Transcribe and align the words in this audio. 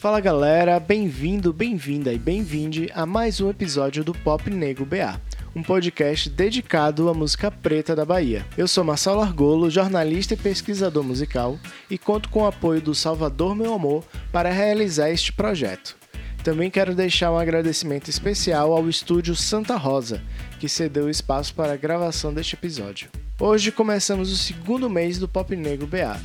Fala 0.00 0.18
galera, 0.18 0.80
bem-vindo, 0.80 1.52
bem-vinda 1.52 2.10
e 2.10 2.18
bem-vinde 2.18 2.90
a 2.94 3.04
mais 3.04 3.38
um 3.38 3.50
episódio 3.50 4.02
do 4.02 4.14
Pop 4.14 4.48
Nego 4.48 4.86
BA, 4.86 5.20
um 5.54 5.62
podcast 5.62 6.30
dedicado 6.30 7.10
à 7.10 7.12
música 7.12 7.50
preta 7.50 7.94
da 7.94 8.02
Bahia. 8.02 8.46
Eu 8.56 8.66
sou 8.66 8.82
Marcelo 8.82 9.20
Argolo, 9.20 9.68
jornalista 9.68 10.32
e 10.32 10.38
pesquisador 10.38 11.04
musical, 11.04 11.58
e 11.90 11.98
conto 11.98 12.30
com 12.30 12.44
o 12.44 12.46
apoio 12.46 12.80
do 12.80 12.94
Salvador 12.94 13.54
Meu 13.54 13.74
Amor 13.74 14.02
para 14.32 14.50
realizar 14.50 15.10
este 15.10 15.34
projeto. 15.34 15.98
Também 16.42 16.70
quero 16.70 16.94
deixar 16.94 17.30
um 17.30 17.38
agradecimento 17.38 18.08
especial 18.08 18.72
ao 18.72 18.88
estúdio 18.88 19.36
Santa 19.36 19.76
Rosa, 19.76 20.22
que 20.58 20.66
cedeu 20.66 21.04
o 21.04 21.10
espaço 21.10 21.54
para 21.54 21.74
a 21.74 21.76
gravação 21.76 22.32
deste 22.32 22.54
episódio. 22.54 23.10
Hoje 23.38 23.70
começamos 23.70 24.32
o 24.32 24.36
segundo 24.38 24.88
mês 24.88 25.18
do 25.18 25.28
Pop 25.28 25.54
Negro 25.54 25.86
BA 25.86 26.18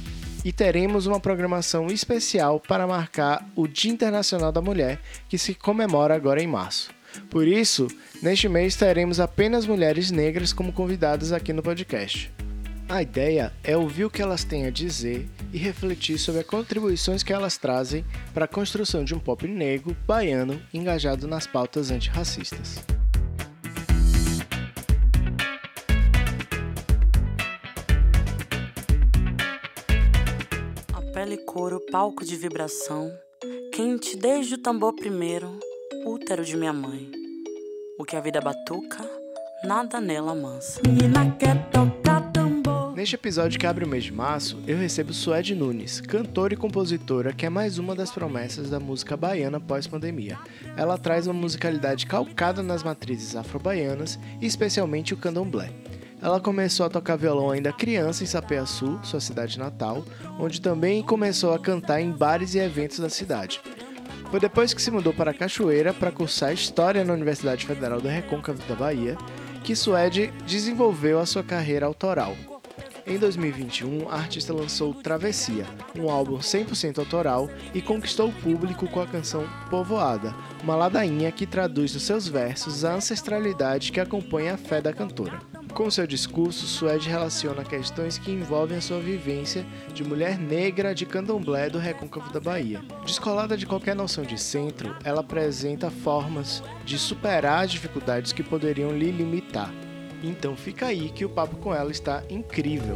e 0.45 0.53
teremos 0.53 1.07
uma 1.07 1.19
programação 1.19 1.87
especial 1.87 2.59
para 2.59 2.85
marcar 2.85 3.49
o 3.55 3.67
Dia 3.67 3.91
Internacional 3.91 4.51
da 4.51 4.61
Mulher, 4.61 5.01
que 5.27 5.39
se 5.39 5.55
comemora 5.55 6.13
agora 6.13 6.41
em 6.41 6.45
março. 6.45 6.91
Por 7.31 7.47
isso, 7.47 7.87
neste 8.21 8.47
mês 8.47 8.75
teremos 8.75 9.19
apenas 9.19 9.65
mulheres 9.65 10.11
negras 10.11 10.53
como 10.53 10.71
convidadas 10.71 11.31
aqui 11.31 11.51
no 11.51 11.63
podcast. 11.63 12.31
A 12.87 13.01
ideia 13.01 13.51
é 13.63 13.75
ouvir 13.75 14.05
o 14.05 14.09
que 14.11 14.21
elas 14.21 14.43
têm 14.43 14.67
a 14.67 14.69
dizer 14.69 15.27
e 15.51 15.57
refletir 15.57 16.19
sobre 16.19 16.41
as 16.41 16.47
contribuições 16.47 17.23
que 17.23 17.33
elas 17.33 17.57
trazem 17.57 18.05
para 18.31 18.45
a 18.45 18.47
construção 18.47 19.03
de 19.03 19.15
um 19.15 19.19
pop 19.19 19.47
negro, 19.47 19.97
baiano, 20.05 20.61
engajado 20.71 21.27
nas 21.27 21.47
pautas 21.47 21.89
antirracistas. 21.89 22.85
Couro, 31.45 31.79
palco 31.91 32.25
de 32.25 32.35
vibração, 32.35 33.11
quente 33.71 34.17
desde 34.17 34.55
o 34.55 34.57
tambor 34.57 34.93
primeiro, 34.95 35.59
útero 36.05 36.43
de 36.43 36.57
minha 36.57 36.73
mãe. 36.73 37.11
O 37.99 38.03
que 38.03 38.15
a 38.15 38.19
vida 38.19 38.41
batuca, 38.41 39.03
nada 39.63 40.01
nela 40.01 40.35
mansa. 40.35 40.81
Menina 40.85 41.31
quer 41.37 41.69
tocar 41.69 42.31
tambor. 42.31 42.93
Neste 42.95 43.15
episódio 43.15 43.59
que 43.59 43.67
abre 43.67 43.85
o 43.85 43.87
mês 43.87 44.03
de 44.03 44.11
março, 44.11 44.61
eu 44.67 44.77
recebo 44.77 45.13
Suede 45.13 45.53
Nunes, 45.55 46.01
cantora 46.01 46.53
e 46.53 46.57
compositora 46.57 47.31
que 47.31 47.45
é 47.45 47.49
mais 47.49 47.77
uma 47.77 47.95
das 47.95 48.11
promessas 48.11 48.69
da 48.69 48.79
música 48.79 49.15
baiana 49.15 49.59
pós-pandemia. 49.59 50.37
Ela 50.75 50.97
traz 50.97 51.27
uma 51.27 51.33
musicalidade 51.33 52.05
calcada 52.05 52.63
nas 52.63 52.83
matrizes 52.83 53.35
afro-baianas 53.35 54.19
e 54.41 54.45
especialmente 54.45 55.13
o 55.13 55.17
candomblé. 55.17 55.71
Ela 56.25 56.39
começou 56.39 56.87
a 56.87 56.89
tocar 56.89 57.17
violão 57.17 57.51
ainda 57.51 57.71
criança 57.71 58.23
em 58.23 58.25
Sapeaçu, 58.25 58.99
sua 59.03 59.19
cidade 59.19 59.59
natal, 59.59 60.03
onde 60.39 60.59
também 60.59 61.03
começou 61.03 61.53
a 61.53 61.59
cantar 61.59 62.01
em 62.01 62.09
bares 62.09 62.55
e 62.55 62.57
eventos 62.57 62.97
da 62.97 63.09
cidade. 63.09 63.61
Foi 64.31 64.39
depois 64.39 64.73
que 64.73 64.81
se 64.81 64.89
mudou 64.89 65.13
para 65.13 65.35
Cachoeira 65.35 65.93
para 65.93 66.11
cursar 66.11 66.51
História 66.51 67.05
na 67.05 67.13
Universidade 67.13 67.67
Federal 67.67 68.01
do 68.01 68.07
Recôncavo 68.07 68.59
da 68.67 68.73
Bahia 68.73 69.15
que 69.63 69.75
Suede 69.75 70.33
desenvolveu 70.47 71.19
a 71.19 71.27
sua 71.27 71.43
carreira 71.43 71.85
autoral. 71.85 72.35
Em 73.05 73.19
2021, 73.19 74.09
a 74.09 74.15
artista 74.15 74.51
lançou 74.51 74.95
Travessia, 74.95 75.67
um 75.95 76.09
álbum 76.09 76.39
100% 76.39 76.97
autoral 76.97 77.47
e 77.71 77.83
conquistou 77.83 78.29
o 78.29 78.33
público 78.33 78.87
com 78.87 78.99
a 78.99 79.05
canção 79.05 79.47
Povoada, 79.69 80.33
uma 80.63 80.75
ladainha 80.75 81.31
que 81.31 81.45
traduz 81.45 81.93
nos 81.93 82.01
seus 82.01 82.27
versos 82.27 82.83
a 82.83 82.95
ancestralidade 82.95 83.91
que 83.91 83.99
acompanha 83.99 84.55
a 84.55 84.57
fé 84.57 84.81
da 84.81 84.91
cantora. 84.91 85.39
Com 85.75 85.91
seu 85.91 86.07
discurso, 86.07 86.65
Suede 86.65 87.09
relaciona 87.09 87.61
questões 87.61 88.17
que 88.17 88.31
envolvem 88.31 88.77
a 88.77 88.81
sua 88.81 89.01
vivência 89.01 89.65
de 89.93 90.05
mulher 90.05 90.39
negra 90.39 90.95
de 90.95 91.05
candomblé 91.05 91.69
do 91.69 91.77
recôncavo 91.77 92.31
da 92.31 92.39
Bahia. 92.39 92.81
Descolada 93.05 93.57
de 93.57 93.65
qualquer 93.65 93.93
noção 93.93 94.23
de 94.23 94.41
centro, 94.41 94.95
ela 95.03 95.19
apresenta 95.19 95.91
formas 95.91 96.63
de 96.85 96.97
superar 96.97 97.65
as 97.65 97.73
dificuldades 97.73 98.31
que 98.31 98.41
poderiam 98.41 98.97
lhe 98.97 99.11
limitar. 99.11 99.69
Então 100.23 100.55
fica 100.55 100.85
aí 100.85 101.09
que 101.09 101.25
o 101.25 101.29
papo 101.29 101.57
com 101.57 101.75
ela 101.75 101.91
está 101.91 102.23
incrível. 102.29 102.95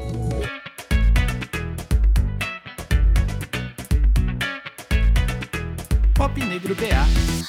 Pop 6.16 6.40
Negro 6.46 6.74
BA. 6.76 7.44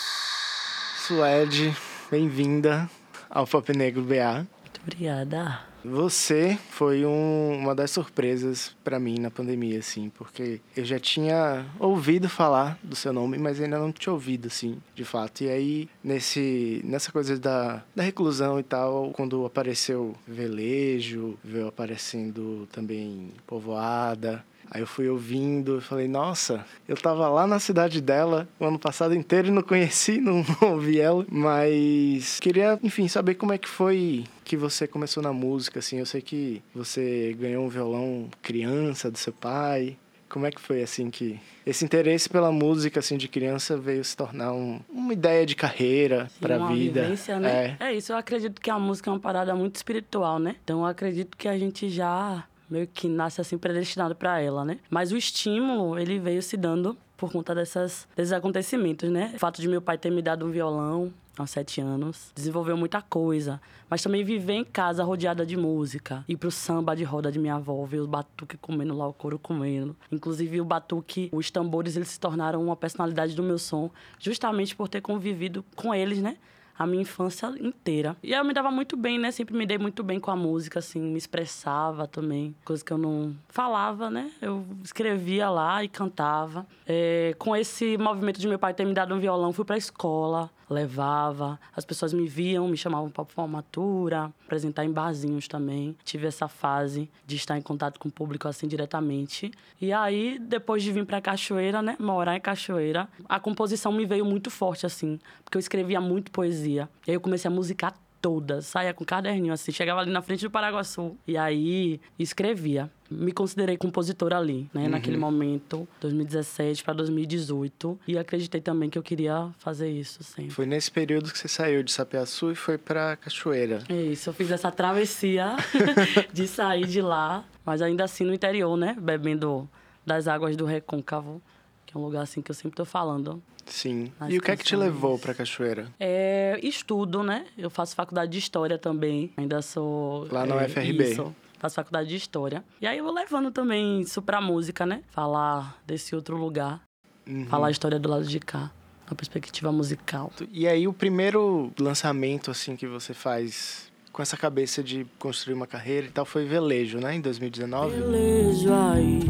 Suede, 1.06 1.72
bem-vinda 2.10 2.90
ao 3.30 3.46
Pop 3.46 3.72
Negro 3.72 4.02
BA. 4.02 4.44
Muito 4.80 4.94
obrigada. 4.94 5.60
Você 5.84 6.58
foi 6.70 7.06
um, 7.06 7.58
uma 7.58 7.74
das 7.74 7.90
surpresas 7.90 8.76
para 8.84 9.00
mim 9.00 9.18
na 9.18 9.30
pandemia, 9.30 9.78
assim, 9.78 10.10
porque 10.10 10.60
eu 10.76 10.84
já 10.84 10.98
tinha 10.98 11.66
ouvido 11.78 12.28
falar 12.28 12.78
do 12.82 12.94
seu 12.94 13.12
nome, 13.12 13.38
mas 13.38 13.60
ainda 13.60 13.78
não 13.78 13.90
tinha 13.90 14.12
ouvido, 14.12 14.48
assim, 14.48 14.78
de 14.94 15.04
fato. 15.04 15.42
E 15.42 15.48
aí, 15.48 15.88
nesse, 16.04 16.82
nessa 16.84 17.10
coisa 17.10 17.38
da, 17.38 17.82
da 17.94 18.02
reclusão 18.02 18.60
e 18.60 18.62
tal, 18.62 19.10
quando 19.12 19.44
apareceu 19.46 20.14
Velejo, 20.26 21.38
veio 21.42 21.68
aparecendo 21.68 22.68
também 22.70 23.30
Povoada, 23.46 24.44
Aí 24.70 24.80
eu 24.80 24.86
fui 24.86 25.08
ouvindo 25.08 25.78
e 25.78 25.80
falei, 25.80 26.06
nossa, 26.06 26.64
eu 26.86 26.96
tava 26.96 27.28
lá 27.28 27.44
na 27.44 27.58
cidade 27.58 28.00
dela 28.00 28.48
o 28.58 28.64
ano 28.64 28.78
passado 28.78 29.14
inteiro 29.14 29.48
e 29.48 29.50
não 29.50 29.62
conheci, 29.62 30.20
não, 30.20 30.44
não 30.62 30.74
ouvi 30.74 31.00
ela. 31.00 31.26
Mas 31.28 32.38
queria, 32.38 32.78
enfim, 32.82 33.08
saber 33.08 33.34
como 33.34 33.52
é 33.52 33.58
que 33.58 33.68
foi 33.68 34.24
que 34.44 34.56
você 34.56 34.86
começou 34.86 35.22
na 35.22 35.32
música, 35.32 35.80
assim. 35.80 35.98
Eu 35.98 36.06
sei 36.06 36.22
que 36.22 36.62
você 36.72 37.36
ganhou 37.38 37.64
um 37.64 37.68
violão 37.68 38.28
criança 38.40 39.10
do 39.10 39.18
seu 39.18 39.32
pai. 39.32 39.96
Como 40.28 40.46
é 40.46 40.52
que 40.52 40.60
foi, 40.60 40.80
assim, 40.80 41.10
que 41.10 41.40
esse 41.66 41.84
interesse 41.84 42.28
pela 42.28 42.52
música, 42.52 43.00
assim, 43.00 43.16
de 43.16 43.26
criança 43.26 43.76
veio 43.76 44.04
se 44.04 44.16
tornar 44.16 44.52
um, 44.52 44.80
uma 44.88 45.12
ideia 45.12 45.44
de 45.44 45.56
carreira 45.56 46.30
para 46.40 46.54
a 46.54 46.68
vida? 46.68 47.02
Vivência, 47.02 47.40
né? 47.40 47.76
É. 47.80 47.86
é 47.88 47.94
isso, 47.94 48.12
eu 48.12 48.16
acredito 48.16 48.60
que 48.60 48.70
a 48.70 48.78
música 48.78 49.10
é 49.10 49.12
uma 49.12 49.18
parada 49.18 49.52
muito 49.56 49.74
espiritual, 49.74 50.38
né? 50.38 50.54
Então 50.62 50.80
eu 50.80 50.86
acredito 50.86 51.36
que 51.36 51.48
a 51.48 51.58
gente 51.58 51.88
já 51.88 52.44
meio 52.70 52.86
que 52.86 53.08
nasce 53.08 53.40
assim 53.40 53.58
predestinado 53.58 54.14
para 54.14 54.40
ela, 54.40 54.64
né? 54.64 54.78
Mas 54.88 55.12
o 55.12 55.16
estímulo, 55.16 55.98
ele 55.98 56.18
veio 56.18 56.42
se 56.42 56.56
dando 56.56 56.96
por 57.16 57.30
conta 57.30 57.54
dessas, 57.54 58.08
desses 58.16 58.32
acontecimentos, 58.32 59.10
né? 59.10 59.32
O 59.34 59.38
fato 59.38 59.60
de 59.60 59.68
meu 59.68 59.82
pai 59.82 59.98
ter 59.98 60.10
me 60.10 60.22
dado 60.22 60.46
um 60.46 60.50
violão 60.50 61.12
aos 61.36 61.50
sete 61.50 61.80
anos, 61.80 62.32
desenvolveu 62.34 62.76
muita 62.76 63.00
coisa. 63.02 63.60
Mas 63.88 64.02
também 64.02 64.24
viver 64.24 64.54
em 64.54 64.64
casa 64.64 65.02
rodeada 65.02 65.44
de 65.44 65.56
música, 65.56 66.24
ir 66.28 66.36
pro 66.36 66.50
samba 66.50 66.94
de 66.94 67.02
roda 67.02 67.30
de 67.30 67.38
minha 67.38 67.56
avó, 67.56 67.84
ver 67.84 67.98
os 67.98 68.06
batuques 68.06 68.58
comendo 68.60 68.96
lá, 68.96 69.06
o 69.06 69.12
couro 69.12 69.38
comendo. 69.38 69.96
Inclusive 70.12 70.60
o 70.60 70.64
batuque, 70.64 71.28
os 71.32 71.50
tambores, 71.50 71.96
eles 71.96 72.08
se 72.08 72.20
tornaram 72.20 72.62
uma 72.62 72.76
personalidade 72.76 73.34
do 73.34 73.42
meu 73.42 73.58
som, 73.58 73.90
justamente 74.18 74.76
por 74.76 74.88
ter 74.88 75.00
convivido 75.00 75.64
com 75.74 75.94
eles, 75.94 76.20
né? 76.20 76.36
A 76.78 76.86
minha 76.86 77.02
infância 77.02 77.46
inteira. 77.60 78.16
E 78.22 78.32
eu 78.32 78.44
me 78.44 78.52
dava 78.52 78.70
muito 78.70 78.96
bem, 78.96 79.18
né? 79.18 79.30
Sempre 79.30 79.56
me 79.56 79.66
dei 79.66 79.78
muito 79.78 80.02
bem 80.02 80.18
com 80.18 80.30
a 80.30 80.36
música, 80.36 80.78
assim, 80.78 81.00
me 81.00 81.18
expressava 81.18 82.06
também. 82.06 82.54
Coisa 82.64 82.84
que 82.84 82.92
eu 82.92 82.98
não 82.98 83.36
falava, 83.48 84.10
né? 84.10 84.30
Eu 84.40 84.64
escrevia 84.82 85.50
lá 85.50 85.82
e 85.84 85.88
cantava. 85.88 86.66
É, 86.86 87.34
com 87.38 87.54
esse 87.54 87.98
movimento 87.98 88.40
de 88.40 88.48
meu 88.48 88.58
pai 88.58 88.74
ter 88.74 88.84
me 88.84 88.94
dado 88.94 89.14
um 89.14 89.20
violão, 89.20 89.52
fui 89.52 89.64
pra 89.64 89.76
escola 89.76 90.50
levava. 90.70 91.58
As 91.76 91.84
pessoas 91.84 92.14
me 92.14 92.26
viam, 92.28 92.68
me 92.68 92.76
chamavam 92.76 93.10
para 93.10 93.24
formatura, 93.24 94.32
apresentar 94.46 94.84
em 94.84 94.92
barzinhos 94.92 95.48
também. 95.48 95.96
Tive 96.04 96.28
essa 96.28 96.46
fase 96.46 97.10
de 97.26 97.36
estar 97.36 97.58
em 97.58 97.62
contato 97.62 97.98
com 97.98 98.08
o 98.08 98.12
público 98.12 98.46
assim 98.46 98.68
diretamente. 98.68 99.50
E 99.80 99.92
aí, 99.92 100.38
depois 100.38 100.82
de 100.82 100.92
vir 100.92 101.04
para 101.04 101.20
Cachoeira, 101.20 101.82
né, 101.82 101.96
morar 101.98 102.36
em 102.36 102.40
Cachoeira, 102.40 103.08
a 103.28 103.40
composição 103.40 103.92
me 103.92 104.06
veio 104.06 104.24
muito 104.24 104.48
forte 104.50 104.86
assim, 104.86 105.18
porque 105.44 105.58
eu 105.58 105.60
escrevia 105.60 106.00
muito 106.00 106.30
poesia. 106.30 106.69
E 106.78 107.10
aí 107.10 107.16
eu 107.16 107.20
comecei 107.20 107.50
a 107.50 107.52
musicar 107.52 107.94
todas. 108.20 108.66
Saía 108.66 108.92
com 108.92 109.04
caderninho 109.04 109.52
assim, 109.52 109.72
chegava 109.72 110.00
ali 110.00 110.10
na 110.10 110.22
frente 110.22 110.42
do 110.42 110.50
Paraguaçu 110.50 111.16
e 111.26 111.36
aí 111.36 112.00
escrevia. 112.18 112.90
Me 113.10 113.32
considerei 113.32 113.76
compositora 113.76 114.38
ali, 114.38 114.70
né, 114.72 114.84
uhum. 114.84 114.90
naquele 114.90 115.16
momento, 115.16 115.88
2017 116.00 116.84
para 116.84 116.94
2018, 116.94 117.98
e 118.06 118.16
acreditei 118.16 118.60
também 118.60 118.88
que 118.88 118.96
eu 118.96 119.02
queria 119.02 119.48
fazer 119.58 119.90
isso 119.90 120.22
sempre. 120.22 120.52
Foi 120.52 120.64
nesse 120.64 120.92
período 120.92 121.32
que 121.32 121.36
você 121.36 121.48
saiu 121.48 121.82
de 121.82 121.90
Sapiaçu 121.90 122.52
e 122.52 122.54
foi 122.54 122.78
para 122.78 123.16
Cachoeira. 123.16 123.82
É 123.88 124.00
isso, 124.00 124.30
eu 124.30 124.34
fiz 124.34 124.52
essa 124.52 124.70
travessia 124.70 125.56
de 126.32 126.46
sair 126.46 126.86
de 126.86 127.02
lá, 127.02 127.44
mas 127.64 127.82
ainda 127.82 128.04
assim 128.04 128.22
no 128.22 128.32
interior, 128.32 128.76
né, 128.76 128.96
bebendo 129.00 129.68
das 130.06 130.28
águas 130.28 130.56
do 130.56 130.64
Recôncavo, 130.64 131.42
que 131.90 131.96
é 131.96 132.00
um 132.00 132.04
lugar 132.04 132.22
assim 132.22 132.40
que 132.40 132.50
eu 132.50 132.54
sempre 132.54 132.76
tô 132.76 132.84
falando. 132.84 133.42
Sim. 133.66 134.12
e 134.28 134.38
o 134.38 134.40
que 134.40 134.50
é 134.50 134.56
que 134.56 134.64
te 134.64 134.76
levou 134.76 135.18
para 135.18 135.34
Cachoeira? 135.34 135.88
É, 135.98 136.58
estudo, 136.62 137.22
né? 137.22 137.46
Eu 137.58 137.70
faço 137.70 137.94
faculdade 137.94 138.30
de 138.32 138.38
História 138.38 138.78
também. 138.78 139.32
Ainda 139.36 139.60
sou... 139.62 140.26
Lá 140.30 140.46
na 140.46 140.62
é, 140.62 140.66
UFRB? 140.66 141.10
Isso. 141.10 141.34
Faço 141.58 141.74
faculdade 141.74 142.08
de 142.08 142.16
História. 142.16 142.64
E 142.80 142.86
aí 142.86 142.98
eu 142.98 143.04
vou 143.04 143.12
levando 143.12 143.50
também 143.50 144.00
isso 144.00 144.22
pra 144.22 144.40
música, 144.40 144.86
né? 144.86 145.02
Falar 145.10 145.78
desse 145.86 146.14
outro 146.14 146.36
lugar. 146.36 146.80
Uhum. 147.26 147.46
Falar 147.46 147.68
a 147.68 147.70
história 147.70 147.98
do 147.98 148.08
lado 148.08 148.24
de 148.24 148.40
cá. 148.40 148.70
A 149.06 149.14
perspectiva 149.14 149.72
musical. 149.72 150.32
E 150.52 150.68
aí 150.68 150.86
o 150.86 150.92
primeiro 150.92 151.72
lançamento, 151.78 152.50
assim, 152.50 152.76
que 152.76 152.86
você 152.86 153.12
faz 153.12 153.90
com 154.12 154.22
essa 154.22 154.36
cabeça 154.36 154.82
de 154.82 155.06
construir 155.18 155.54
uma 155.54 155.66
carreira 155.66 156.06
e 156.06 156.10
tal 156.10 156.24
foi 156.24 156.44
Velejo, 156.44 156.98
né? 156.98 157.14
Em 157.14 157.20
2019? 157.20 157.96
Velejo 157.96 158.72
aí, 158.72 159.20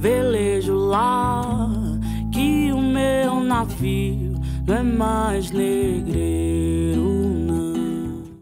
velejo 0.00 0.74
lá, 0.74 1.68
que 2.32 2.72
o 2.72 2.80
meu 2.80 3.38
navio 3.40 4.40
não 4.66 4.74
é 4.74 4.82
mais 4.82 5.50
negreiro, 5.50 7.09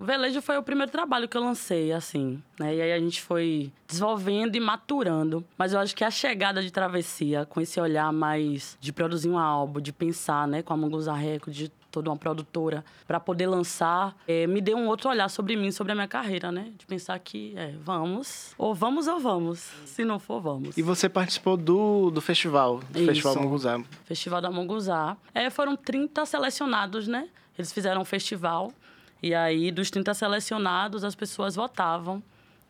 Velejo 0.08 0.40
foi 0.40 0.56
o 0.56 0.62
primeiro 0.62 0.90
trabalho 0.90 1.28
que 1.28 1.36
eu 1.36 1.42
lancei, 1.42 1.92
assim, 1.92 2.42
né? 2.58 2.74
E 2.74 2.80
aí 2.80 2.92
a 2.94 2.98
gente 2.98 3.20
foi 3.20 3.70
desenvolvendo 3.86 4.56
e 4.56 4.60
maturando. 4.60 5.44
Mas 5.58 5.74
eu 5.74 5.80
acho 5.80 5.94
que 5.94 6.02
a 6.02 6.10
chegada 6.10 6.62
de 6.62 6.70
Travessia, 6.70 7.44
com 7.44 7.60
esse 7.60 7.78
olhar 7.78 8.10
mais 8.10 8.78
de 8.80 8.90
produzir 8.90 9.28
um 9.28 9.38
álbum, 9.38 9.82
de 9.82 9.92
pensar, 9.92 10.48
né, 10.48 10.62
com 10.62 10.72
a 10.72 10.76
Manguza 10.78 11.12
Record, 11.12 11.54
de 11.54 11.68
toda 11.90 12.08
uma 12.08 12.16
produtora, 12.16 12.82
para 13.06 13.20
poder 13.20 13.46
lançar, 13.48 14.16
é, 14.26 14.46
me 14.46 14.62
deu 14.62 14.78
um 14.78 14.86
outro 14.86 15.10
olhar 15.10 15.28
sobre 15.28 15.56
mim, 15.56 15.70
sobre 15.70 15.92
a 15.92 15.94
minha 15.94 16.08
carreira, 16.08 16.50
né? 16.50 16.72
De 16.78 16.86
pensar 16.86 17.18
que, 17.18 17.52
é, 17.54 17.74
vamos, 17.82 18.54
ou 18.56 18.74
vamos 18.74 19.06
ou 19.08 19.20
vamos. 19.20 19.58
Se 19.84 20.06
não 20.06 20.18
for, 20.18 20.40
vamos. 20.40 20.78
E 20.78 20.80
você 20.80 21.06
participou 21.06 21.54
do, 21.54 22.10
do 22.10 22.22
festival, 22.22 22.80
do 22.90 22.98
Isso. 22.98 23.08
Festival 23.08 23.36
Munguzá. 23.36 23.80
Festival 24.06 24.40
da 24.40 24.50
Monguzá. 24.50 25.18
É, 25.34 25.50
foram 25.50 25.76
30 25.76 26.24
selecionados, 26.24 27.06
né? 27.06 27.28
Eles 27.58 27.72
fizeram 27.72 28.00
um 28.00 28.06
festival. 28.06 28.72
E 29.22 29.34
aí, 29.34 29.70
dos 29.70 29.90
30 29.90 30.14
selecionados, 30.14 31.04
as 31.04 31.14
pessoas 31.14 31.56
votavam 31.56 32.22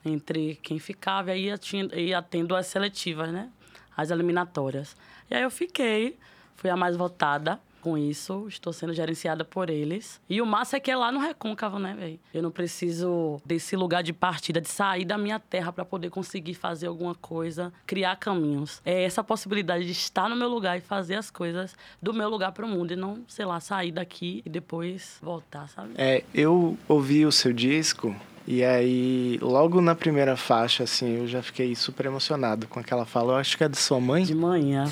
entre 0.05 0.56
quem 0.62 0.79
ficava. 0.79 1.35
E 1.35 1.50
aí 1.50 2.06
ia, 2.06 2.23
tendo 2.23 2.55
as 2.56 2.67
seletivas, 2.67 3.31
né? 3.31 3.50
As 3.97 4.11
eliminatórias. 4.11 4.97
E 5.31 5.35
aí 5.35 5.43
eu 5.43 5.50
fiquei, 5.50 6.19
fui 6.55 6.71
a 6.71 6.77
mais 6.77 6.97
votada 6.97 7.61
com 7.81 7.97
isso. 7.97 8.47
Estou 8.49 8.73
sendo 8.73 8.93
gerenciada 8.93 9.45
por 9.45 9.71
eles. 9.71 10.21
E 10.29 10.41
o 10.41 10.47
massa 10.47 10.77
é 10.77 10.81
que 10.81 10.91
é 10.91 10.97
lá 10.97 11.11
no 11.11 11.19
Recôncavo, 11.19 11.79
né, 11.79 11.95
velho? 11.99 12.21
Eu 12.33 12.43
não 12.43 12.51
preciso 12.51 13.41
desse 13.45 13.77
lugar 13.77 14.03
de 14.03 14.13
partida, 14.13 14.61
de 14.61 14.69
sair 14.69 15.05
da 15.05 15.17
minha 15.17 15.39
terra 15.39 15.73
para 15.73 15.85
poder 15.85 16.11
conseguir 16.11 16.55
fazer 16.55 16.87
alguma 16.87 17.15
coisa, 17.15 17.73
criar 17.87 18.17
caminhos. 18.17 18.81
É 18.85 19.03
essa 19.05 19.23
possibilidade 19.25 19.85
de 19.85 19.93
estar 19.93 20.29
no 20.29 20.37
meu 20.37 20.49
lugar 20.49 20.79
e 20.79 20.81
fazer 20.81 21.15
as 21.15 21.31
coisas 21.31 21.77
do 22.03 22.13
meu 22.13 22.29
lugar 22.29 22.53
para 22.53 22.65
o 22.65 22.69
mundo 22.69 22.93
e 22.93 22.97
não, 22.97 23.25
sei 23.27 23.45
lá, 23.45 23.61
sair 23.61 23.93
daqui 23.93 24.43
e 24.45 24.51
depois 24.51 25.19
voltar, 25.23 25.69
sabe? 25.69 25.91
É, 25.97 26.25
eu 26.35 26.77
ouvi 26.89 27.25
o 27.25 27.33
seu 27.33 27.53
disco 27.53 28.15
e 28.51 28.65
aí, 28.65 29.39
logo 29.43 29.79
na 29.83 29.95
primeira 29.95 30.35
faixa, 30.35 30.85
assim, 30.85 31.19
eu 31.19 31.27
já 31.27 31.43
fiquei 31.43 31.75
super 31.75 32.07
emocionado 32.07 32.67
com 32.67 32.81
aquela 32.81 33.05
fala. 33.05 33.35
Eu 33.35 33.37
acho 33.37 33.59
que 33.59 33.63
é 33.63 33.69
de 33.69 33.77
sua 33.77 34.01
mãe. 34.01 34.25
De 34.25 34.35
manhã. 34.35 34.87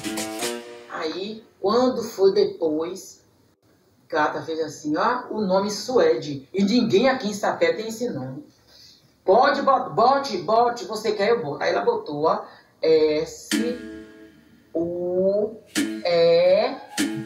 Aí, 0.93 1.43
quando 1.67 2.01
foi 2.01 2.33
depois, 2.33 3.25
Cata 4.07 4.41
fez 4.41 4.61
assim, 4.61 4.97
ó, 4.97 5.25
o 5.33 5.41
nome 5.41 5.69
Suede. 5.69 6.49
E 6.55 6.63
ninguém 6.63 7.09
aqui 7.09 7.27
em 7.27 7.35
Sapé 7.35 7.73
tem 7.73 7.89
esse 7.89 8.09
nome. 8.09 8.47
Pode, 9.25 9.63
bote, 9.63 10.37
bote, 10.37 10.85
você 10.85 11.11
quer, 11.11 11.31
eu 11.31 11.43
boto. 11.43 11.61
Aí 11.61 11.73
ela 11.73 11.85
botou, 11.85 12.27
ó, 12.27 12.45
S, 12.81 13.49
U, 14.73 15.57
E, 15.77 16.71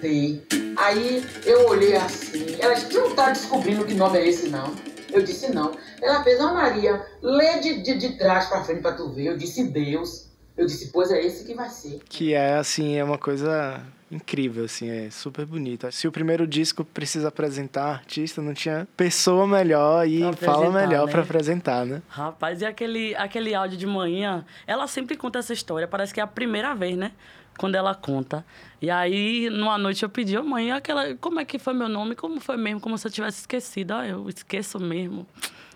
D. 0.01 0.41
Aí 0.79 1.23
eu 1.45 1.69
olhei 1.69 1.95
assim, 1.97 2.57
ela 2.61 2.73
disse, 2.73 2.95
não 2.95 3.15
tá 3.15 3.33
descobrindo 3.33 3.85
que 3.85 3.93
nome 3.93 4.21
é 4.21 4.27
esse, 4.27 4.49
não? 4.49 4.75
Eu 5.13 5.23
disse, 5.23 5.53
não. 5.53 5.73
Ela 6.01 6.25
fez, 6.25 6.41
ó 6.41 6.55
Maria, 6.55 7.05
lê 7.21 7.59
de, 7.59 7.83
de, 7.83 7.95
de 7.99 8.17
trás 8.17 8.47
pra 8.47 8.65
frente 8.65 8.81
pra 8.81 8.95
tu 8.95 9.11
ver. 9.11 9.27
Eu 9.27 9.37
disse, 9.37 9.65
Deus. 9.65 10.31
Eu 10.57 10.65
disse, 10.65 10.87
pois 10.87 11.11
é 11.11 11.21
esse 11.23 11.45
que 11.45 11.53
vai 11.53 11.69
ser. 11.69 12.01
Que 12.09 12.33
é, 12.33 12.55
assim, 12.55 12.97
é 12.97 13.05
uma 13.05 13.19
coisa 13.19 13.85
incrível, 14.11 14.65
assim, 14.65 14.89
é 14.91 15.11
super 15.11 15.47
bonito. 15.47 15.91
Se 15.93 16.09
o 16.09 16.13
primeiro 16.13 16.47
disco 16.47 16.85
precisa 16.85 17.29
apresentar 17.29 17.85
artista, 17.85 18.43
não 18.43 18.53
tinha 18.53 18.89
pessoa 18.97 19.47
melhor 19.47 20.07
e 20.07 20.21
fala 20.35 20.71
melhor 20.71 21.07
né? 21.07 21.13
pra 21.13 21.23
apresentar, 21.23 21.87
né? 21.87 22.03
Rapaz, 22.09 22.61
e 22.61 22.67
aquele, 22.67 23.15
aquele 23.15 23.55
áudio 23.55 23.79
de 23.79 23.87
manhã? 23.87 24.45
Ela 24.67 24.87
sempre 24.87 25.17
conta 25.17 25.39
essa 25.39 25.53
história, 25.53 25.87
parece 25.87 26.13
que 26.13 26.21
é 26.21 26.23
a 26.23 26.27
primeira 26.27 26.75
vez, 26.75 26.97
né? 26.97 27.13
Quando 27.57 27.75
ela 27.75 27.95
conta. 27.95 28.45
E 28.81 28.91
aí, 28.91 29.51
numa 29.51 29.77
noite, 29.77 30.03
eu 30.03 30.09
pedi, 30.09 30.39
mãe, 30.39 30.73
aquela, 30.73 31.15
como 31.17 31.41
é 31.41 31.45
que 31.45 31.59
foi 31.59 31.75
meu 31.75 31.89
nome? 31.89 32.15
Como 32.15 32.41
foi 32.41 32.57
mesmo? 32.57 32.81
Como 32.81 32.97
se 32.97 33.07
eu 33.07 33.13
tivesse 33.13 33.41
esquecido. 33.41 33.93
Ah, 33.93 34.07
eu 34.07 34.29
esqueço 34.29 34.81
mesmo. 34.81 35.27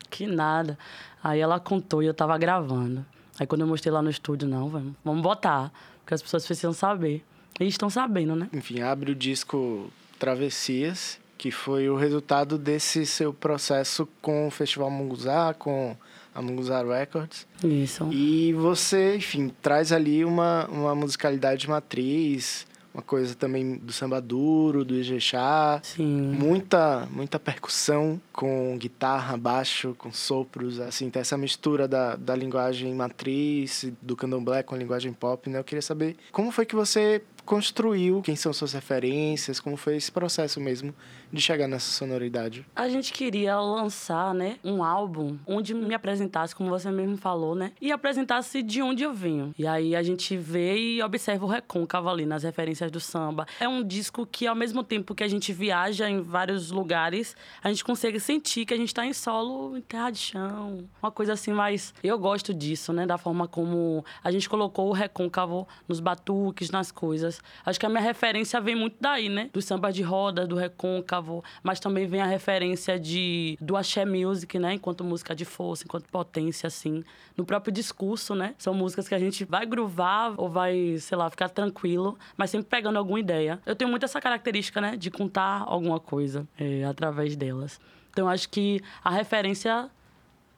Que 0.08 0.26
nada. 0.26 0.78
Aí 1.22 1.40
ela 1.40 1.60
contou 1.60 2.02
e 2.02 2.06
eu 2.06 2.14
tava 2.14 2.36
gravando. 2.38 3.04
Aí 3.38 3.46
quando 3.46 3.62
eu 3.62 3.66
mostrei 3.66 3.92
lá 3.92 4.00
no 4.00 4.08
estúdio, 4.08 4.48
não, 4.48 4.68
vamos, 4.70 4.94
vamos 5.04 5.22
botar. 5.22 5.70
Porque 6.00 6.14
as 6.14 6.22
pessoas 6.22 6.46
precisam 6.46 6.72
saber. 6.72 7.22
E 7.60 7.66
estão 7.66 7.88
sabendo, 7.88 8.34
né? 8.34 8.48
Enfim, 8.52 8.80
abre 8.80 9.12
o 9.12 9.14
disco 9.14 9.90
Travessias, 10.18 11.18
que 11.38 11.50
foi 11.50 11.88
o 11.88 11.96
resultado 11.96 12.58
desse 12.58 13.06
seu 13.06 13.32
processo 13.32 14.08
com 14.20 14.46
o 14.46 14.50
Festival 14.50 14.90
Munguzá, 14.90 15.54
com 15.54 15.96
a 16.34 16.42
Munguzá 16.42 16.82
Records. 16.82 17.46
Isso. 17.62 18.08
E 18.12 18.52
você, 18.54 19.16
enfim, 19.16 19.52
traz 19.62 19.92
ali 19.92 20.24
uma, 20.24 20.66
uma 20.66 20.94
musicalidade 20.94 21.68
matriz, 21.68 22.66
uma 22.94 23.02
coisa 23.02 23.34
também 23.34 23.76
do 23.76 23.92
samba 23.92 24.20
duro, 24.20 24.84
do 24.84 24.94
Ijexá. 24.94 25.80
Sim. 25.82 26.32
Muita, 26.32 27.08
muita 27.10 27.40
percussão 27.40 28.20
com 28.32 28.78
guitarra, 28.78 29.36
baixo, 29.36 29.94
com 29.98 30.12
sopros, 30.12 30.78
assim, 30.78 31.10
tem 31.10 31.20
essa 31.20 31.36
mistura 31.36 31.88
da, 31.88 32.14
da 32.14 32.36
linguagem 32.36 32.94
matriz, 32.94 33.92
do 34.00 34.16
candomblé 34.16 34.62
com 34.62 34.76
a 34.76 34.78
linguagem 34.78 35.12
pop, 35.12 35.50
né? 35.50 35.58
Eu 35.58 35.64
queria 35.64 35.82
saber 35.82 36.16
como 36.30 36.52
foi 36.52 36.64
que 36.64 36.76
você 36.76 37.20
construiu, 37.44 38.22
quem 38.22 38.36
são 38.36 38.52
suas 38.52 38.72
referências, 38.72 39.60
como 39.60 39.76
foi 39.76 39.96
esse 39.96 40.10
processo 40.10 40.60
mesmo 40.60 40.94
de 41.32 41.40
chegar 41.40 41.68
nessa 41.68 41.90
sonoridade. 41.90 42.66
A 42.74 42.88
gente 42.88 43.12
queria 43.12 43.58
lançar, 43.60 44.34
né, 44.34 44.56
um 44.64 44.82
álbum 44.82 45.36
onde 45.46 45.74
me 45.74 45.94
apresentasse, 45.94 46.54
como 46.54 46.70
você 46.70 46.90
mesmo 46.90 47.16
falou, 47.16 47.54
né, 47.54 47.72
e 47.80 47.90
apresentasse 47.90 48.62
de 48.62 48.82
onde 48.82 49.02
eu 49.02 49.12
venho. 49.12 49.54
E 49.58 49.66
aí 49.66 49.94
a 49.96 50.02
gente 50.02 50.36
vê 50.36 50.76
e 50.76 51.02
observa 51.02 51.44
o 51.44 51.48
recôncavo 51.48 52.08
ali 52.08 52.26
nas 52.26 52.42
referências 52.42 52.90
do 52.90 53.00
samba. 53.00 53.46
É 53.60 53.68
um 53.68 53.82
disco 53.82 54.26
que, 54.26 54.46
ao 54.46 54.54
mesmo 54.54 54.82
tempo 54.82 55.14
que 55.14 55.24
a 55.24 55.28
gente 55.28 55.52
viaja 55.52 56.08
em 56.08 56.20
vários 56.20 56.70
lugares, 56.70 57.36
a 57.62 57.68
gente 57.68 57.84
consegue 57.84 58.20
sentir 58.20 58.66
que 58.66 58.74
a 58.74 58.76
gente 58.76 58.88
está 58.88 59.04
em 59.04 59.12
solo, 59.12 59.76
em 59.76 59.80
terra 59.80 60.10
de 60.10 60.18
chão, 60.18 60.88
uma 61.02 61.10
coisa 61.10 61.32
assim, 61.32 61.52
mas 61.52 61.94
eu 62.02 62.18
gosto 62.18 62.52
disso, 62.52 62.92
né, 62.92 63.06
da 63.06 63.18
forma 63.18 63.46
como 63.46 64.04
a 64.22 64.30
gente 64.30 64.48
colocou 64.48 64.88
o 64.88 64.92
recôncavo 64.92 65.66
nos 65.88 66.00
batuques, 66.00 66.70
nas 66.70 66.90
coisas. 66.90 67.40
Acho 67.64 67.78
que 67.78 67.86
a 67.86 67.88
minha 67.88 68.02
referência 68.02 68.60
vem 68.60 68.74
muito 68.74 68.96
daí, 69.00 69.28
né, 69.28 69.50
do 69.52 69.62
samba 69.62 69.92
de 69.92 70.02
roda, 70.02 70.46
do 70.46 70.56
recôncavo, 70.56 71.13
mas 71.62 71.80
também 71.80 72.06
vem 72.06 72.20
a 72.20 72.26
referência 72.26 72.98
de 72.98 73.56
do 73.60 73.76
axé 73.76 74.04
music, 74.04 74.58
né, 74.58 74.74
enquanto 74.74 75.04
música 75.04 75.34
de 75.34 75.44
força, 75.44 75.84
enquanto 75.84 76.08
potência, 76.08 76.66
assim, 76.66 77.04
no 77.36 77.44
próprio 77.44 77.72
discurso, 77.72 78.34
né. 78.34 78.54
São 78.58 78.74
músicas 78.74 79.08
que 79.08 79.14
a 79.14 79.18
gente 79.18 79.44
vai 79.44 79.66
groovar 79.66 80.34
ou 80.36 80.48
vai, 80.48 80.96
sei 80.98 81.16
lá, 81.16 81.28
ficar 81.30 81.48
tranquilo, 81.48 82.18
mas 82.36 82.50
sempre 82.50 82.68
pegando 82.68 82.98
alguma 82.98 83.20
ideia. 83.20 83.60
Eu 83.66 83.76
tenho 83.76 83.90
muito 83.90 84.04
essa 84.04 84.20
característica, 84.20 84.80
né, 84.80 84.96
de 84.96 85.10
contar 85.10 85.64
alguma 85.66 86.00
coisa 86.00 86.46
é, 86.58 86.84
através 86.84 87.36
delas. 87.36 87.80
Então 88.10 88.28
acho 88.28 88.48
que 88.48 88.80
a 89.02 89.10
referência 89.10 89.90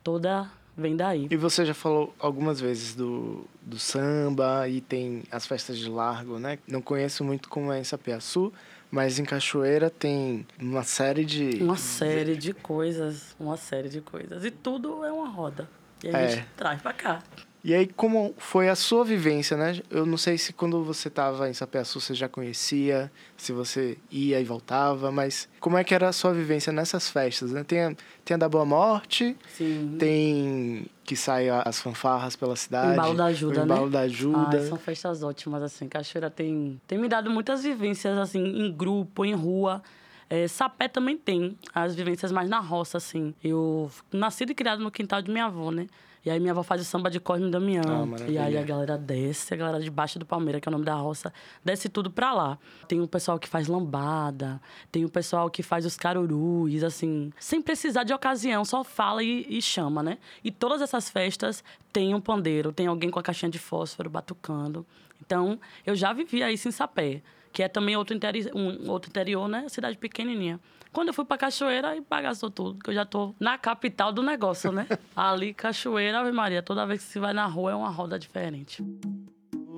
toda 0.04 0.50
vem 0.76 0.94
daí. 0.94 1.26
E 1.30 1.36
você 1.36 1.64
já 1.64 1.72
falou 1.72 2.14
algumas 2.18 2.60
vezes 2.60 2.94
do, 2.94 3.46
do 3.62 3.78
samba 3.78 4.68
e 4.68 4.80
tem 4.80 5.22
as 5.30 5.46
festas 5.46 5.78
de 5.78 5.88
largo, 5.88 6.38
né? 6.38 6.58
Não 6.68 6.82
conheço 6.82 7.24
muito 7.24 7.48
como 7.48 7.72
é 7.72 7.80
em 7.80 7.84
Sapiaçu, 7.84 8.52
mas 8.96 9.18
em 9.18 9.24
Cachoeira 9.26 9.90
tem 9.90 10.46
uma 10.58 10.82
série 10.82 11.22
de... 11.22 11.62
Uma 11.62 11.76
série 11.76 12.34
de 12.34 12.54
coisas, 12.54 13.36
uma 13.38 13.58
série 13.58 13.90
de 13.90 14.00
coisas. 14.00 14.42
E 14.42 14.50
tudo 14.50 15.04
é 15.04 15.12
uma 15.12 15.28
roda. 15.28 15.68
E 16.02 16.08
a 16.08 16.18
É. 16.18 16.28
gente 16.30 16.46
traz 16.56 16.80
pra 16.80 16.94
cá. 16.94 17.22
E 17.66 17.74
aí, 17.74 17.84
como 17.84 18.32
foi 18.38 18.68
a 18.68 18.76
sua 18.76 19.04
vivência, 19.04 19.56
né? 19.56 19.80
Eu 19.90 20.06
não 20.06 20.16
sei 20.16 20.38
se 20.38 20.52
quando 20.52 20.84
você 20.84 21.08
estava 21.08 21.48
em 21.48 21.52
Sapiaçu 21.52 22.00
você 22.00 22.14
já 22.14 22.28
conhecia, 22.28 23.10
se 23.36 23.50
você 23.50 23.98
ia 24.08 24.40
e 24.40 24.44
voltava, 24.44 25.10
mas 25.10 25.48
como 25.58 25.76
é 25.76 25.82
que 25.82 25.92
era 25.92 26.08
a 26.08 26.12
sua 26.12 26.32
vivência 26.32 26.72
nessas 26.72 27.10
festas, 27.10 27.50
né? 27.50 27.64
Tem 27.64 27.80
a, 27.80 27.94
tem 28.24 28.36
a 28.36 28.38
da 28.38 28.48
Boa 28.48 28.64
Morte, 28.64 29.36
Sim. 29.48 29.96
tem 29.98 30.86
que 31.02 31.16
sai 31.16 31.48
as 31.48 31.80
fanfarras 31.80 32.36
pela 32.36 32.54
cidade. 32.54 32.92
Embalo 32.92 33.16
da 33.16 33.24
Ajuda, 33.24 33.60
o 33.60 33.64
Embalo 33.64 33.86
né? 33.86 33.90
da 33.90 34.00
Ajuda. 34.02 34.58
Ai, 34.58 34.68
são 34.68 34.78
festas 34.78 35.24
ótimas, 35.24 35.60
assim. 35.60 35.88
Cachoeira 35.88 36.30
tem, 36.30 36.80
tem 36.86 36.98
me 36.98 37.08
dado 37.08 37.28
muitas 37.30 37.64
vivências, 37.64 38.16
assim, 38.16 38.44
em 38.44 38.72
grupo, 38.72 39.24
em 39.24 39.34
rua. 39.34 39.82
É, 40.30 40.46
Sapé 40.46 40.86
também 40.86 41.16
tem 41.16 41.58
as 41.74 41.96
vivências 41.96 42.30
mais 42.30 42.48
na 42.48 42.60
roça, 42.60 42.98
assim. 42.98 43.34
Eu 43.42 43.90
nasci 44.12 44.44
e 44.44 44.54
criado 44.54 44.84
no 44.84 44.90
quintal 44.92 45.20
de 45.20 45.32
minha 45.32 45.46
avó, 45.46 45.72
né? 45.72 45.88
E 46.26 46.30
aí 46.30 46.40
minha 46.40 46.50
avó 46.50 46.64
faz 46.64 46.80
o 46.80 46.84
samba 46.84 47.08
de 47.08 47.18
Ah, 47.18 47.38
Damião. 47.48 48.04
maravilha. 48.04 48.32
e 48.32 48.36
aí 48.36 48.58
a 48.58 48.62
galera 48.64 48.98
desce, 48.98 49.54
a 49.54 49.56
galera 49.56 49.78
de 49.80 49.88
baixo 49.88 50.18
do 50.18 50.26
Palmeira, 50.26 50.60
que 50.60 50.68
é 50.68 50.70
o 50.70 50.72
nome 50.72 50.84
da 50.84 50.94
roça, 50.96 51.32
desce 51.64 51.88
tudo 51.88 52.10
pra 52.10 52.32
lá. 52.34 52.58
Tem 52.88 53.00
o 53.00 53.06
pessoal 53.06 53.38
que 53.38 53.46
faz 53.48 53.68
lambada, 53.68 54.60
tem 54.90 55.04
o 55.04 55.08
pessoal 55.08 55.48
que 55.48 55.62
faz 55.62 55.86
os 55.86 55.96
carurus, 55.96 56.82
assim, 56.82 57.32
sem 57.38 57.62
precisar 57.62 58.02
de 58.02 58.12
ocasião, 58.12 58.64
só 58.64 58.82
fala 58.82 59.22
e, 59.22 59.46
e 59.48 59.62
chama, 59.62 60.02
né? 60.02 60.18
E 60.42 60.50
todas 60.50 60.82
essas 60.82 61.08
festas 61.08 61.62
tem 61.92 62.12
um 62.12 62.20
pandeiro, 62.20 62.72
tem 62.72 62.88
alguém 62.88 63.08
com 63.08 63.20
a 63.20 63.22
caixinha 63.22 63.48
de 63.50 63.60
fósforo 63.60 64.10
batucando. 64.10 64.84
Então, 65.24 65.60
eu 65.86 65.94
já 65.94 66.12
vivia 66.12 66.50
isso 66.50 66.66
em 66.66 66.72
Sapé, 66.72 67.22
que 67.56 67.62
é 67.62 67.68
também 67.68 67.96
outro, 67.96 68.14
interi 68.14 68.50
um, 68.54 68.90
outro 68.90 69.08
interior, 69.08 69.48
né? 69.48 69.66
Cidade 69.70 69.96
pequenininha. 69.96 70.60
Quando 70.92 71.08
eu 71.08 71.14
fui 71.14 71.24
pra 71.24 71.38
Cachoeira, 71.38 71.88
aí 71.88 72.02
bagaçou 72.06 72.50
tudo, 72.50 72.78
que 72.78 72.90
eu 72.90 72.94
já 72.94 73.06
tô 73.06 73.34
na 73.40 73.56
capital 73.56 74.12
do 74.12 74.22
negócio, 74.22 74.70
né? 74.70 74.86
Ali, 75.16 75.54
Cachoeira, 75.54 76.20
Ave 76.20 76.32
Maria, 76.32 76.62
toda 76.62 76.84
vez 76.84 77.02
que 77.02 77.10
se 77.10 77.18
vai 77.18 77.32
na 77.32 77.46
rua 77.46 77.70
é 77.70 77.74
uma 77.74 77.88
roda 77.88 78.18
diferente. 78.18 78.84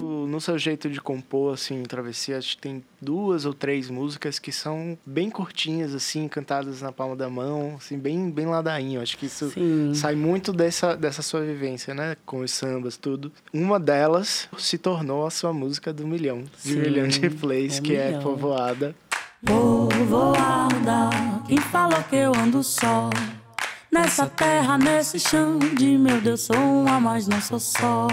No 0.04 0.40
seu 0.40 0.58
jeito 0.58 0.88
de 0.88 1.00
compor, 1.00 1.54
assim, 1.54 1.82
Travessia, 1.82 2.38
acho 2.38 2.56
que 2.56 2.62
tem 2.62 2.84
duas 3.00 3.44
ou 3.44 3.52
três 3.52 3.90
músicas 3.90 4.38
que 4.38 4.52
são 4.52 4.96
bem 5.04 5.30
curtinhas, 5.30 5.94
assim, 5.94 6.28
cantadas 6.28 6.82
na 6.82 6.92
palma 6.92 7.16
da 7.16 7.28
mão, 7.28 7.74
assim, 7.76 7.98
bem, 7.98 8.30
bem 8.30 8.46
ladainho. 8.46 9.00
Acho 9.00 9.16
que 9.18 9.26
isso 9.26 9.50
Sim. 9.50 9.92
sai 9.94 10.14
muito 10.14 10.52
dessa, 10.52 10.96
dessa 10.96 11.22
sua 11.22 11.40
vivência, 11.40 11.94
né? 11.94 12.16
Com 12.24 12.40
os 12.40 12.52
sambas, 12.52 12.96
tudo. 12.96 13.32
Uma 13.52 13.80
delas 13.80 14.48
se 14.58 14.78
tornou 14.78 15.26
a 15.26 15.30
sua 15.30 15.52
música 15.52 15.92
do 15.92 16.06
milhão, 16.06 16.42
de 16.62 16.72
Sim, 16.72 16.80
milhão 16.80 17.08
de 17.08 17.28
plays, 17.30 17.78
um 17.78 17.82
que 17.82 17.96
é 17.96 18.06
milhão. 18.06 18.22
Povoada. 18.22 18.94
Povoada, 19.44 21.10
quem 21.46 21.58
falou 21.58 22.02
que 22.04 22.16
eu 22.16 22.32
ando 22.34 22.62
só? 22.62 23.10
Nessa 23.90 24.26
terra, 24.26 24.76
nesse 24.76 25.18
chão 25.18 25.58
de 25.58 25.96
meu 25.96 26.20
Deus, 26.20 26.42
sou 26.42 26.56
uma, 26.56 27.00
mas 27.00 27.26
não 27.26 27.40
sou 27.40 27.58
só. 27.58 28.06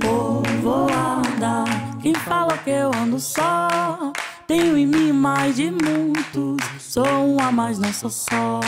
Povoada, 0.00 1.64
quem 2.02 2.14
falou 2.14 2.56
que 2.58 2.70
eu 2.70 2.90
ando 2.94 3.18
só? 3.18 4.12
Tenho 4.46 4.76
em 4.76 4.86
mim 4.86 5.12
mais 5.12 5.56
de 5.56 5.70
muitos, 5.70 6.56
sou 6.80 7.04
uma, 7.04 7.50
mas 7.50 7.78
não 7.78 7.92
sou 7.92 8.10
só. 8.10 8.60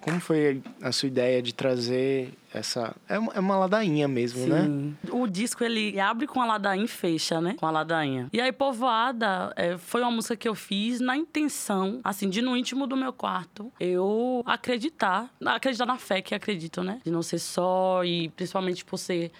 Como 0.00 0.20
foi 0.20 0.62
a 0.82 0.92
sua 0.92 1.06
ideia 1.06 1.40
de 1.40 1.54
trazer 1.54 2.34
essa... 2.52 2.94
É 3.08 3.18
uma, 3.18 3.32
é 3.32 3.58
ladainha 3.58 4.06
mesmo, 4.06 4.46
né? 4.46 4.64
Sim. 4.64 4.96
O 5.10 5.26
disco 5.26 5.64
ele 5.64 5.98
abre 5.98 6.26
com 6.26 6.42
a 6.42 6.46
ladainha 6.46 6.84
e 6.84 6.88
fecha, 6.88 7.40
né? 7.40 7.54
Com 7.58 7.66
a 7.66 7.70
ladainha. 7.70 8.28
E 8.30 8.38
aí, 8.38 8.52
Povoada 8.52 9.52
é, 9.56 9.78
foi 9.78 10.02
uma 10.02 10.10
música 10.10 10.36
que 10.36 10.46
eu 10.46 10.54
fiz 10.54 11.00
na 11.00 11.16
intenção, 11.16 12.00
assim, 12.04 12.28
de 12.28 12.42
no 12.42 12.54
íntimo 12.54 12.86
do 12.86 12.96
meu 12.96 13.14
quarto, 13.14 13.72
eu 13.80 14.42
acreditar, 14.44 15.30
acreditar 15.44 15.86
na 15.86 15.96
fé 15.96 16.20
que 16.20 16.34
acredito, 16.34 16.82
né? 16.82 17.00
De 17.02 17.10
não 17.10 17.22
ser 17.22 17.38
só 17.38 18.04
e 18.04 18.28
principalmente 18.30 18.84
por 18.84 18.98
ser 18.98 19.32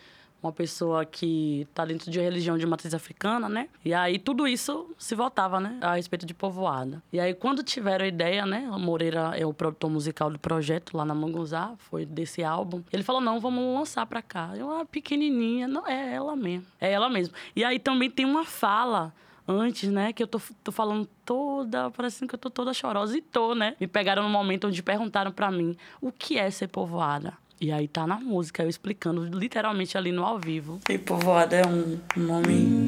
uma 0.44 0.52
pessoa 0.52 1.04
que 1.06 1.66
tá 1.74 1.84
dentro 1.84 2.10
de 2.10 2.20
religião 2.20 2.58
de 2.58 2.66
matriz 2.66 2.92
africana, 2.92 3.48
né? 3.48 3.68
E 3.84 3.94
aí 3.94 4.18
tudo 4.18 4.46
isso 4.46 4.94
se 4.98 5.14
voltava, 5.14 5.58
né? 5.58 5.78
A 5.80 5.94
respeito 5.94 6.26
de 6.26 6.34
povoada. 6.34 7.02
E 7.10 7.18
aí 7.18 7.32
quando 7.32 7.62
tiveram 7.62 8.04
a 8.04 8.08
ideia, 8.08 8.44
né? 8.44 8.68
O 8.70 8.78
Moreira 8.78 9.32
é 9.36 9.46
o 9.46 9.54
produtor 9.54 9.90
musical 9.90 10.30
do 10.30 10.38
projeto 10.38 10.96
lá 10.96 11.04
na 11.04 11.14
Manguzá, 11.14 11.72
foi 11.78 12.04
desse 12.04 12.44
álbum. 12.44 12.82
Ele 12.92 13.02
falou: 13.02 13.20
"Não, 13.20 13.40
vamos 13.40 13.74
lançar 13.74 14.04
pra 14.06 14.20
cá". 14.20 14.50
Eu, 14.54 14.70
ah, 14.70 14.84
pequenininha, 14.84 15.66
não 15.66 15.86
é 15.86 16.14
ela 16.14 16.36
mesmo. 16.36 16.66
É 16.80 16.92
ela 16.92 17.08
mesmo. 17.08 17.34
E 17.56 17.64
aí 17.64 17.78
também 17.78 18.10
tem 18.10 18.26
uma 18.26 18.44
fala 18.44 19.12
antes, 19.48 19.90
né? 19.90 20.12
Que 20.12 20.22
eu 20.22 20.26
tô, 20.26 20.40
tô 20.62 20.72
falando 20.72 21.08
toda, 21.24 21.90
parecendo 21.90 22.28
que 22.28 22.34
eu 22.34 22.38
tô 22.38 22.50
toda 22.50 22.74
chorosa. 22.74 23.16
E 23.16 23.22
tô, 23.22 23.54
né? 23.54 23.76
Me 23.80 23.86
pegaram 23.86 24.22
no 24.22 24.28
momento 24.28 24.66
onde 24.66 24.82
perguntaram 24.82 25.32
pra 25.32 25.50
mim 25.50 25.76
o 26.00 26.12
que 26.12 26.38
é 26.38 26.50
ser 26.50 26.68
povoada. 26.68 27.34
E 27.64 27.72
aí 27.72 27.88
tá 27.88 28.06
na 28.06 28.20
música, 28.20 28.62
eu 28.62 28.68
explicando 28.68 29.24
literalmente 29.24 29.96
ali 29.96 30.12
no 30.12 30.22
ao 30.22 30.38
vivo. 30.38 30.80
E 30.86 30.98
povoada 30.98 31.56
é 31.56 31.66
um 31.66 31.98
nome 32.14 32.86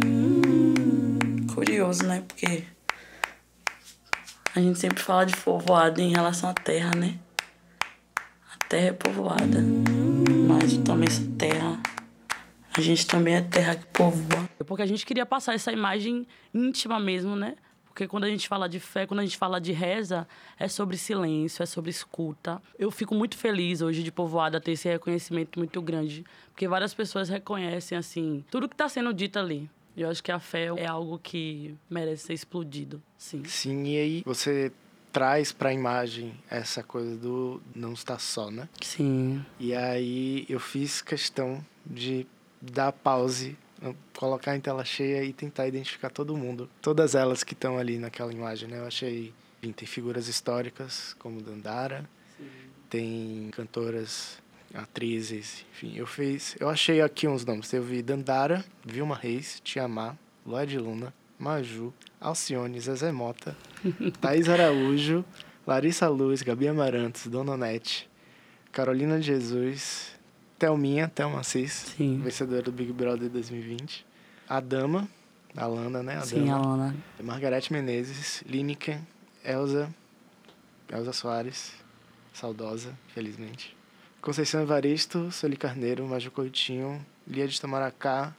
curioso, 1.54 2.04
né? 2.06 2.22
Porque 2.28 2.62
a 4.54 4.60
gente 4.60 4.78
sempre 4.78 5.02
fala 5.02 5.24
de 5.24 5.34
povoada 5.34 6.02
em 6.02 6.10
relação 6.10 6.50
à 6.50 6.52
terra, 6.52 6.90
né? 6.94 7.18
A 8.52 8.58
terra 8.68 8.88
é 8.88 8.92
povoada. 8.92 9.64
Mas 10.46 10.76
também 10.76 11.08
essa 11.08 11.26
terra 11.38 11.80
a 12.76 12.80
gente 12.82 13.06
também 13.06 13.34
é 13.34 13.40
terra 13.40 13.76
que 13.76 13.86
povoa. 13.86 14.46
Porque 14.66 14.82
a 14.82 14.86
gente 14.86 15.06
queria 15.06 15.24
passar 15.24 15.54
essa 15.54 15.72
imagem 15.72 16.26
íntima 16.52 17.00
mesmo, 17.00 17.34
né? 17.34 17.56
Porque 17.96 18.06
quando 18.06 18.24
a 18.24 18.28
gente 18.28 18.46
fala 18.46 18.68
de 18.68 18.78
fé, 18.78 19.06
quando 19.06 19.20
a 19.20 19.22
gente 19.22 19.38
fala 19.38 19.58
de 19.58 19.72
reza, 19.72 20.28
é 20.58 20.68
sobre 20.68 20.98
silêncio, 20.98 21.62
é 21.62 21.66
sobre 21.66 21.90
escuta. 21.90 22.60
Eu 22.78 22.90
fico 22.90 23.14
muito 23.14 23.38
feliz 23.38 23.80
hoje 23.80 24.02
de 24.02 24.12
Povoada 24.12 24.60
ter 24.60 24.72
esse 24.72 24.86
reconhecimento 24.86 25.58
muito 25.58 25.80
grande. 25.80 26.22
Porque 26.52 26.68
várias 26.68 26.92
pessoas 26.92 27.30
reconhecem, 27.30 27.96
assim, 27.96 28.44
tudo 28.50 28.68
que 28.68 28.74
está 28.74 28.86
sendo 28.86 29.14
dito 29.14 29.38
ali. 29.38 29.70
Eu 29.96 30.10
acho 30.10 30.22
que 30.22 30.30
a 30.30 30.38
fé 30.38 30.66
é 30.76 30.84
algo 30.84 31.18
que 31.18 31.74
merece 31.88 32.26
ser 32.26 32.34
explodido, 32.34 33.02
sim. 33.16 33.42
Sim, 33.46 33.84
e 33.84 33.98
aí 33.98 34.22
você 34.26 34.70
traz 35.10 35.50
para 35.50 35.70
a 35.70 35.72
imagem 35.72 36.34
essa 36.50 36.82
coisa 36.82 37.16
do 37.16 37.62
não 37.74 37.94
estar 37.94 38.20
só, 38.20 38.50
né? 38.50 38.68
Sim. 38.82 39.42
E 39.58 39.74
aí 39.74 40.44
eu 40.50 40.60
fiz 40.60 41.00
questão 41.00 41.64
de 41.86 42.26
dar 42.60 42.92
pause, 42.92 43.56
colocar 44.16 44.56
em 44.56 44.60
tela 44.60 44.84
cheia 44.84 45.22
e 45.22 45.32
tentar 45.32 45.66
identificar 45.66 46.10
todo 46.10 46.36
mundo. 46.36 46.68
Todas 46.80 47.14
elas 47.14 47.44
que 47.44 47.52
estão 47.52 47.78
ali 47.78 47.98
naquela 47.98 48.32
imagem, 48.32 48.68
né? 48.68 48.78
Eu 48.78 48.86
achei. 48.86 49.32
Enfim, 49.62 49.72
tem 49.72 49.86
figuras 49.86 50.28
históricas, 50.28 51.14
como 51.18 51.40
Dandara, 51.40 52.08
Sim. 52.38 52.44
tem 52.88 53.50
cantoras, 53.52 54.38
atrizes, 54.74 55.64
enfim. 55.72 55.94
Eu 55.96 56.06
fiz. 56.06 56.56
Eu 56.60 56.68
achei 56.68 57.00
aqui 57.00 57.26
uns 57.26 57.44
nomes. 57.44 57.72
Eu 57.72 57.82
vi 57.82 58.02
Dandara, 58.02 58.64
Vilma 58.84 59.14
Reis, 59.16 59.60
Tiamá, 59.64 60.16
Lloyd 60.46 60.78
Luna, 60.78 61.12
Maju, 61.38 61.92
Alcione, 62.20 62.80
Zezé 62.80 63.12
Mota, 63.12 63.56
Thaís 64.20 64.48
Araújo, 64.48 65.24
Larissa 65.66 66.08
Luz, 66.08 66.42
Gabi 66.42 66.68
Amarantos, 66.68 67.26
Dona 67.26 67.56
Nete, 67.56 68.08
Carolina 68.72 69.18
de 69.18 69.26
Jesus, 69.26 70.15
Thelminha, 70.58 71.08
Thelma 71.08 71.40
Assis, 71.40 71.94
Sim. 71.96 72.20
vencedora 72.22 72.62
do 72.62 72.72
Big 72.72 72.92
Brother 72.92 73.28
2020. 73.28 74.04
A 74.48 74.60
Dama, 74.60 75.08
a 75.56 75.66
Lana, 75.66 76.02
né? 76.02 76.16
A 76.16 76.22
Sim, 76.22 76.46
Dama. 76.46 76.56
Alana. 76.56 76.96
Margarete 77.22 77.72
Menezes, 77.72 78.42
Lineker, 78.46 79.00
Elza, 79.44 79.92
Elza 80.90 81.12
Soares, 81.12 81.72
saudosa, 82.32 82.96
felizmente. 83.08 83.76
Conceição 84.20 84.62
Evaristo, 84.62 85.30
Sueli 85.30 85.56
Carneiro, 85.56 86.06
Maju 86.06 86.30
Coutinho, 86.30 87.04
Lia 87.28 87.46
de 87.46 87.60
Tamaracá, 87.60 88.34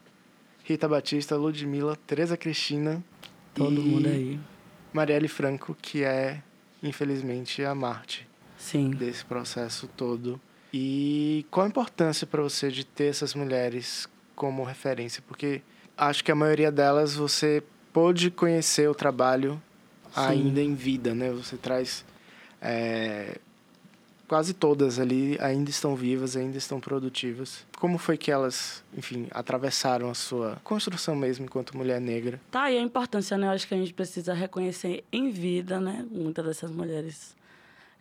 Rita 0.63 0.87
Batista, 0.87 1.35
Ludmilla, 1.35 1.95
Tereza 2.07 2.35
Cristina. 2.35 3.01
Todo 3.53 3.79
e 3.79 3.85
mundo 3.85 4.07
aí. 4.07 4.39
Marielle 4.91 5.27
Franco, 5.27 5.75
que 5.81 6.03
é, 6.03 6.41
infelizmente, 6.83 7.63
a 7.63 7.73
Marte 7.73 8.27
Sim. 8.57 8.89
desse 8.89 9.23
processo 9.23 9.87
todo. 9.95 10.41
E 10.73 11.45
qual 11.49 11.65
a 11.65 11.69
importância 11.69 12.27
para 12.27 12.41
você 12.41 12.69
de 12.69 12.85
ter 12.85 13.05
essas 13.05 13.33
mulheres 13.33 14.07
como 14.35 14.63
referência? 14.63 15.23
Porque 15.27 15.61
acho 15.97 16.23
que 16.23 16.31
a 16.31 16.35
maioria 16.35 16.71
delas 16.71 17.15
você 17.15 17.63
pôde 17.93 18.29
conhecer 18.29 18.89
o 18.89 18.95
trabalho 18.95 19.61
Sim. 20.13 20.21
ainda 20.21 20.61
em 20.61 20.75
vida, 20.75 21.15
né? 21.15 21.31
Você 21.31 21.57
traz 21.57 22.05
é, 22.61 23.37
quase 24.27 24.53
todas 24.53 24.99
ali 24.99 25.37
ainda 25.39 25.69
estão 25.69 25.95
vivas, 25.95 26.35
ainda 26.35 26.57
estão 26.57 26.79
produtivas. 26.79 27.65
Como 27.79 27.97
foi 27.97 28.17
que 28.17 28.29
elas, 28.29 28.83
enfim, 28.95 29.27
atravessaram 29.31 30.09
a 30.09 30.13
sua 30.13 30.59
construção 30.63 31.15
mesmo 31.15 31.45
enquanto 31.45 31.77
mulher 31.77 32.01
negra? 32.01 32.39
Tá, 32.51 32.69
e 32.69 32.77
a 32.77 32.81
importância, 32.81 33.37
né? 33.37 33.47
Eu 33.47 33.51
acho 33.51 33.67
que 33.67 33.73
a 33.73 33.77
gente 33.77 33.93
precisa 33.93 34.33
reconhecer 34.33 35.03
em 35.11 35.29
vida, 35.29 35.79
né? 35.79 36.05
Muitas 36.11 36.45
dessas 36.45 36.71
mulheres 36.71 37.35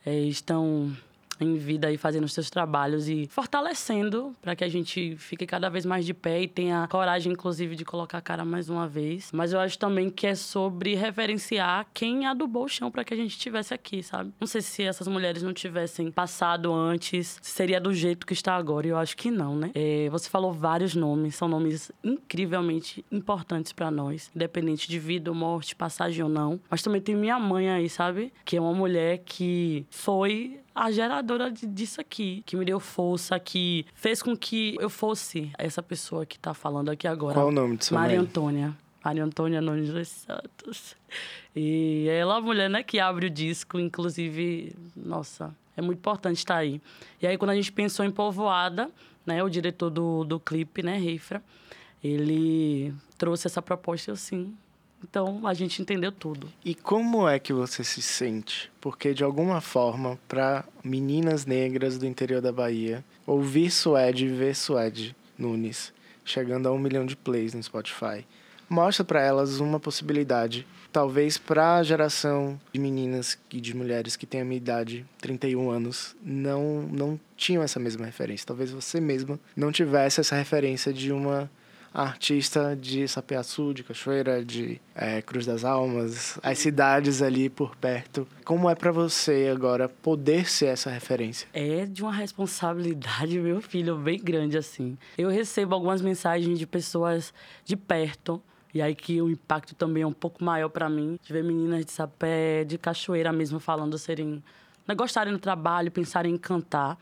é, 0.04 0.18
estão 0.20 0.94
em 1.40 1.56
vida 1.56 1.88
aí 1.88 1.96
fazendo 1.96 2.24
os 2.24 2.32
seus 2.32 2.50
trabalhos 2.50 3.08
e 3.08 3.26
fortalecendo 3.30 4.34
para 4.40 4.56
que 4.56 4.64
a 4.64 4.68
gente 4.68 5.16
fique 5.16 5.46
cada 5.46 5.68
vez 5.68 5.84
mais 5.84 6.04
de 6.04 6.14
pé 6.14 6.42
e 6.42 6.48
tenha 6.48 6.86
coragem, 6.88 7.32
inclusive, 7.32 7.76
de 7.76 7.84
colocar 7.84 8.18
a 8.18 8.22
cara 8.22 8.44
mais 8.44 8.68
uma 8.68 8.88
vez. 8.88 9.30
Mas 9.32 9.52
eu 9.52 9.60
acho 9.60 9.78
também 9.78 10.10
que 10.10 10.26
é 10.26 10.34
sobre 10.34 10.94
referenciar 10.94 11.86
quem 11.92 12.26
adubou 12.26 12.64
o 12.64 12.68
chão 12.68 12.90
para 12.90 13.04
que 13.04 13.14
a 13.14 13.16
gente 13.16 13.32
estivesse 13.32 13.74
aqui, 13.74 14.02
sabe? 14.02 14.32
Não 14.40 14.46
sei 14.46 14.60
se 14.60 14.82
essas 14.82 15.08
mulheres 15.08 15.42
não 15.42 15.52
tivessem 15.52 16.10
passado 16.10 16.72
antes, 16.72 17.38
seria 17.42 17.80
do 17.80 17.92
jeito 17.92 18.26
que 18.26 18.32
está 18.32 18.54
agora. 18.56 18.86
E 18.86 18.90
eu 18.90 18.98
acho 18.98 19.16
que 19.16 19.30
não, 19.30 19.56
né? 19.56 19.70
É, 19.74 20.08
você 20.10 20.28
falou 20.28 20.52
vários 20.52 20.94
nomes, 20.94 21.34
são 21.34 21.48
nomes 21.48 21.90
incrivelmente 22.02 23.04
importantes 23.10 23.72
para 23.72 23.90
nós, 23.90 24.30
independente 24.34 24.88
de 24.88 24.98
vida 24.98 25.30
ou 25.30 25.36
morte, 25.36 25.74
passagem 25.74 26.22
ou 26.22 26.28
não. 26.28 26.60
Mas 26.70 26.82
também 26.82 27.00
tem 27.00 27.14
minha 27.14 27.38
mãe 27.38 27.70
aí, 27.70 27.88
sabe? 27.88 28.32
Que 28.44 28.56
é 28.56 28.60
uma 28.60 28.74
mulher 28.74 29.18
que 29.24 29.86
foi 29.90 30.60
a 30.76 30.90
geradora 30.90 31.50
de, 31.50 31.66
disso 31.66 32.02
aqui, 32.02 32.42
que 32.44 32.54
me 32.54 32.64
deu 32.64 32.78
força, 32.78 33.40
que 33.40 33.86
fez 33.94 34.22
com 34.22 34.36
que 34.36 34.76
eu 34.78 34.90
fosse 34.90 35.50
essa 35.56 35.82
pessoa 35.82 36.26
que 36.26 36.38
tá 36.38 36.52
falando 36.52 36.90
aqui 36.90 37.08
agora. 37.08 37.34
Qual 37.34 37.48
o 37.48 37.50
nome 37.50 37.78
de 37.78 37.86
sua 37.86 37.98
Maria 37.98 38.18
mãe? 38.18 38.26
Antônia. 38.26 38.76
Maria 39.02 39.24
Antônia 39.24 39.60
Nunes 39.62 39.88
dos 39.88 40.08
Santos. 40.08 40.94
E 41.54 42.06
ela 42.10 42.34
é 42.34 42.38
a 42.38 42.40
mulher, 42.42 42.68
né, 42.68 42.82
que 42.82 43.00
abre 43.00 43.26
o 43.26 43.30
disco, 43.30 43.80
inclusive, 43.80 44.76
nossa, 44.94 45.56
é 45.74 45.80
muito 45.80 45.98
importante 45.98 46.36
estar 46.36 46.56
aí. 46.56 46.82
E 47.22 47.26
aí, 47.26 47.38
quando 47.38 47.52
a 47.52 47.54
gente 47.54 47.72
pensou 47.72 48.04
em 48.04 48.10
Povoada, 48.10 48.90
né, 49.24 49.42
o 49.42 49.48
diretor 49.48 49.88
do, 49.88 50.24
do 50.24 50.38
clipe, 50.38 50.82
né, 50.82 50.98
Reifra, 50.98 51.42
ele 52.04 52.92
trouxe 53.16 53.46
essa 53.46 53.62
proposta 53.62 54.10
e 54.10 54.12
eu, 54.12 54.16
sim. 54.16 54.54
Então, 55.02 55.46
a 55.46 55.54
gente 55.54 55.80
entendeu 55.80 56.10
tudo. 56.10 56.52
E 56.64 56.74
como 56.74 57.28
é 57.28 57.38
que 57.38 57.52
você 57.52 57.84
se 57.84 58.02
sente? 58.02 58.70
Porque, 58.80 59.14
de 59.14 59.22
alguma 59.22 59.60
forma, 59.60 60.18
para 60.26 60.64
meninas 60.82 61.46
negras 61.46 61.98
do 61.98 62.06
interior 62.06 62.40
da 62.40 62.52
Bahia, 62.52 63.04
ouvir 63.26 63.70
Suede 63.70 64.26
e 64.26 64.28
ver 64.28 64.54
Suede 64.54 65.14
Nunes 65.38 65.92
chegando 66.26 66.68
a 66.68 66.72
um 66.72 66.78
milhão 66.78 67.06
de 67.06 67.16
plays 67.16 67.54
no 67.54 67.62
Spotify, 67.62 68.26
mostra 68.68 69.04
para 69.04 69.22
elas 69.22 69.60
uma 69.60 69.78
possibilidade. 69.78 70.66
Talvez 70.92 71.38
para 71.38 71.76
a 71.76 71.82
geração 71.82 72.60
de 72.72 72.80
meninas 72.80 73.38
e 73.52 73.60
de 73.60 73.74
mulheres 73.76 74.16
que 74.16 74.26
têm 74.26 74.40
a 74.40 74.44
minha 74.44 74.56
idade, 74.56 75.06
31 75.20 75.70
anos, 75.70 76.16
não, 76.22 76.82
não 76.82 77.20
tinham 77.36 77.62
essa 77.62 77.78
mesma 77.78 78.04
referência. 78.04 78.46
Talvez 78.46 78.70
você 78.70 79.00
mesma 79.00 79.38
não 79.54 79.70
tivesse 79.70 80.20
essa 80.20 80.34
referência 80.34 80.92
de 80.92 81.12
uma 81.12 81.50
artista 81.96 82.76
de 82.76 83.08
Sapiaçu, 83.08 83.72
de 83.72 83.82
Cachoeira, 83.82 84.44
de 84.44 84.78
é, 84.94 85.22
Cruz 85.22 85.46
das 85.46 85.64
Almas, 85.64 86.38
as 86.42 86.58
cidades 86.58 87.22
ali 87.22 87.48
por 87.48 87.74
perto. 87.74 88.28
Como 88.44 88.68
é 88.68 88.74
para 88.74 88.92
você 88.92 89.50
agora 89.50 89.88
poder 89.88 90.46
ser 90.46 90.66
essa 90.66 90.90
referência? 90.90 91.48
É 91.54 91.86
de 91.86 92.02
uma 92.02 92.12
responsabilidade, 92.12 93.38
meu 93.40 93.62
filho, 93.62 93.96
bem 93.96 94.18
grande 94.18 94.58
assim. 94.58 94.98
Eu 95.16 95.30
recebo 95.30 95.74
algumas 95.74 96.02
mensagens 96.02 96.58
de 96.58 96.66
pessoas 96.66 97.32
de 97.64 97.76
perto 97.76 98.42
e 98.74 98.82
aí 98.82 98.94
que 98.94 99.22
o 99.22 99.30
impacto 99.30 99.74
também 99.74 100.02
é 100.02 100.06
um 100.06 100.12
pouco 100.12 100.44
maior 100.44 100.68
para 100.68 100.90
mim, 100.90 101.18
de 101.22 101.32
ver 101.32 101.42
meninas 101.42 101.82
de 101.82 101.92
sapé, 101.92 102.62
de 102.62 102.76
cachoeira 102.76 103.32
mesmo 103.32 103.58
falando 103.58 103.96
serem, 103.96 104.42
né, 104.86 104.94
gostarem 104.94 105.32
do 105.32 105.38
trabalho, 105.38 105.90
pensarem 105.90 106.34
em 106.34 106.36
cantar, 106.36 106.98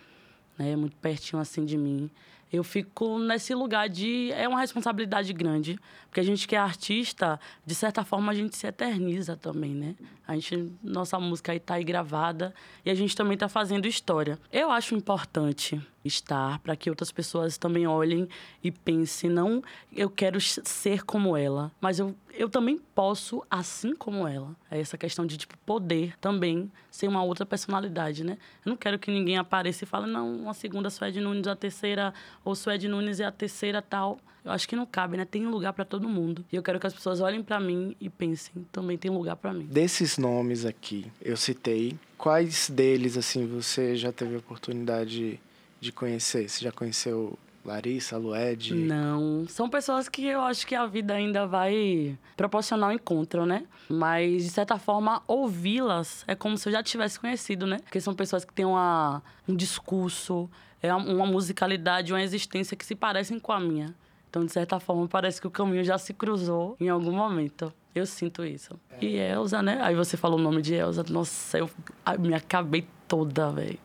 né, 0.57 0.77
muito 0.77 0.95
pertinho 0.99 1.43
assim 1.43 1.65
de 1.65 1.77
mim 1.77 2.09
eu 2.53 2.63
fico 2.63 3.19
nesse 3.19 3.55
lugar 3.55 3.89
de. 3.89 4.33
É 4.33 4.49
uma 4.49 4.61
responsabilidade 4.61 5.33
grande, 5.33 5.79
porque 6.07 6.21
a 6.21 6.23
gente 6.23 6.47
que 6.47 6.55
é 6.55 6.59
artista, 6.59 7.39
de 7.65 7.75
certa 7.75 8.05
forma, 8.05 8.33
a 8.33 8.35
gente 8.35 8.57
se 8.57 8.67
eterniza 8.67 9.37
também, 9.37 9.75
né? 9.75 9.95
A 10.27 10.35
gente, 10.35 10.73
nossa 10.83 11.19
música 11.19 11.53
aí 11.53 11.61
tá 11.61 11.75
aí 11.75 11.85
gravada 11.85 12.55
e 12.85 12.91
a 12.91 12.95
gente 12.95 13.17
também 13.17 13.37
tá 13.37 13.49
fazendo 13.49 13.87
história. 13.87 14.39
Eu 14.53 14.71
acho 14.71 14.95
importante 14.95 15.81
estar 16.05 16.59
para 16.59 16.77
que 16.77 16.91
outras 16.91 17.11
pessoas 17.11 17.57
também 17.57 17.87
olhem 17.87 18.29
e 18.63 18.71
pensem, 18.71 19.31
não 19.31 19.63
eu 19.93 20.11
quero 20.11 20.41
ser 20.41 21.05
como 21.05 21.37
ela, 21.37 21.73
mas 21.81 21.99
eu, 21.99 22.15
eu 22.33 22.49
também 22.49 22.79
posso 22.95 23.43
assim 23.51 23.95
como 23.95 24.27
ela. 24.27 24.55
É 24.71 24.81
essa 24.81 24.99
questão 24.99 25.25
de 25.25 25.37
tipo 25.37 25.57
poder 25.59 26.17
também 26.19 26.71
ser 26.91 27.09
uma 27.09 27.23
outra 27.23 27.47
personalidade, 27.47 28.25
né? 28.25 28.39
Eu 28.65 28.71
não 28.71 28.77
quero 28.77 28.99
que 28.99 29.11
ninguém 29.11 29.39
apareça 29.39 29.85
e 29.85 29.87
fale, 29.87 30.07
não, 30.07 30.49
a 30.49 30.55
segunda 30.55 30.91
Suede 30.91 31.21
Nunes, 31.21 31.47
a 31.47 31.57
terceira, 31.57 32.13
ou 32.45 32.55
Suede 32.55 32.89
Nunes 32.89 33.21
é 33.21 33.25
a 33.25 33.33
terceira 33.33 33.81
tal. 33.81 34.19
Eu 34.45 34.53
acho 34.53 34.69
que 34.69 34.77
não 34.77 34.85
cabe, 34.85 35.17
né? 35.17 35.25
Tem 35.25 35.47
lugar 35.47 35.73
para 35.73 35.87
todo 35.87 36.07
mundo. 36.07 36.45
E 36.53 36.57
eu 36.57 36.63
quero 36.63 36.79
que 36.79 36.87
as 36.87 36.93
pessoas 36.93 37.21
olhem 37.23 37.43
para 37.43 37.59
mim 37.59 37.97
e 37.99 38.11
pensem, 38.11 38.67
também 38.71 38.99
tem 38.99 39.11
lugar 39.11 39.37
para 39.37 39.55
mim. 39.55 39.65
Desses 39.65 40.19
nomes 40.19 40.67
aqui, 40.67 41.11
eu 41.23 41.35
citei, 41.35 41.99
quais 42.19 42.69
deles 42.69 43.17
assim 43.17 43.47
você 43.47 43.97
já 43.97 44.13
teve 44.13 44.35
a 44.35 44.39
oportunidade 44.39 45.41
de 45.85 45.93
conhecer? 45.93 46.49
Você 46.49 46.65
já 46.65 46.73
conheceu 46.73 47.39
Larissa, 47.65 48.17
Lued? 48.17 48.75
Não, 48.75 49.47
são 49.47 49.69
pessoas 49.69 50.09
que 50.09 50.27
eu 50.27 50.41
acho 50.41 50.67
que 50.67 50.75
a 50.75 50.87
vida 50.87 51.15
ainda 51.15 51.47
vai 51.47 52.19
proporcionar 52.37 52.91
um 52.91 52.93
encontro, 52.93 53.45
né? 53.45 53.65
Mas, 53.89 54.45
de 54.45 54.51
certa 54.51 54.79
forma, 54.79 55.23
ouvi-las 55.27 56.25
é 56.27 56.35
como 56.35 56.57
se 56.57 56.69
eu 56.69 56.73
já 56.73 56.83
tivesse 56.83 57.21
conhecido, 57.21 57.67
né? 57.67 57.79
Porque 57.79 58.01
são 58.01 58.15
pessoas 58.15 58.45
que 58.45 58.53
têm 58.53 58.65
uma, 58.65 59.23
um 59.47 59.55
discurso, 59.55 60.51
é 60.83 60.95
uma 60.95 61.27
musicalidade, 61.27 62.13
uma 62.13 62.23
existência 62.23 62.77
que 62.77 62.85
se 62.85 62.95
parecem 62.95 63.39
com 63.39 63.53
a 63.53 63.61
minha. 63.61 63.95
Então, 64.29 64.45
de 64.45 64.53
certa 64.53 64.81
forma, 64.81 65.07
parece 65.07 65.41
que 65.41 65.47
o 65.47 65.51
caminho 65.51 65.85
já 65.85 65.97
se 65.97 66.13
cruzou 66.13 66.77
em 66.81 66.89
algum 66.89 67.13
momento. 67.13 67.73
Eu 67.95 68.05
sinto 68.05 68.45
isso. 68.45 68.79
E 69.01 69.17
Elza, 69.17 69.63
né? 69.63 69.79
Aí 69.81 69.95
você 69.95 70.17
falou 70.17 70.39
o 70.39 70.43
nome 70.43 70.61
de 70.61 70.75
Elza. 70.75 71.05
Nossa, 71.09 71.59
eu 71.59 71.71
me 72.19 72.35
acabei 72.35 72.85
toda, 73.07 73.51
velho 73.51 73.79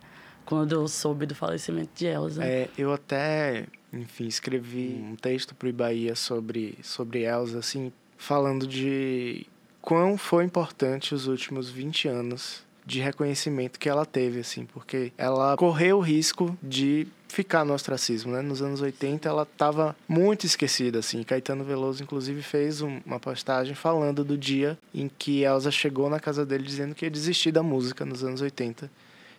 quando 0.50 0.72
eu 0.72 0.88
soube 0.88 1.28
do 1.28 1.36
falecimento 1.36 1.92
de 1.94 2.08
Elza. 2.08 2.44
É, 2.44 2.68
eu 2.76 2.92
até, 2.92 3.68
enfim, 3.94 4.26
escrevi 4.26 5.00
um 5.00 5.16
texto 5.16 5.54
para 5.54 5.70
o 5.70 5.74
Bahia 5.74 6.16
sobre, 6.16 6.76
sobre 6.82 7.22
Elza, 7.24 7.60
assim, 7.60 7.94
falando 8.18 8.66
de 8.66 9.46
quão 9.80 10.18
foi 10.18 10.44
importante 10.44 11.14
os 11.14 11.28
últimos 11.28 11.70
20 11.70 12.08
anos 12.08 12.64
de 12.84 13.00
reconhecimento 13.00 13.80
que 13.80 13.88
ela 13.88 14.08
teve, 14.08 14.40
assim, 14.40 14.66
porque 14.66 15.14
ela 15.20 15.56
correu 15.56 16.00
o 16.00 16.02
risco 16.02 16.58
de 16.64 17.06
ficar 17.28 17.64
no 17.64 17.76
ostracismo, 17.76 18.32
né? 18.32 18.42
Nos 18.42 18.64
anos 18.64 18.82
80 18.82 19.30
ela 19.30 19.44
estava 19.44 19.96
muito 20.08 20.48
esquecida, 20.48 20.98
assim. 20.98 21.22
Caetano 21.22 21.64
Veloso, 21.64 22.02
inclusive, 22.02 22.42
fez 22.42 22.82
uma 22.82 23.20
postagem 23.20 23.76
falando 23.76 24.24
do 24.24 24.36
dia 24.36 24.80
em 24.96 25.12
que 25.16 25.44
Elza 25.44 25.70
chegou 25.70 26.10
na 26.10 26.20
casa 26.20 26.44
dele 26.44 26.64
dizendo 26.64 26.96
que 26.96 27.06
ia 27.06 27.12
desistir 27.12 27.52
da 27.52 27.62
música 27.62 28.04
nos 28.04 28.24
anos 28.24 28.42
80 28.42 28.90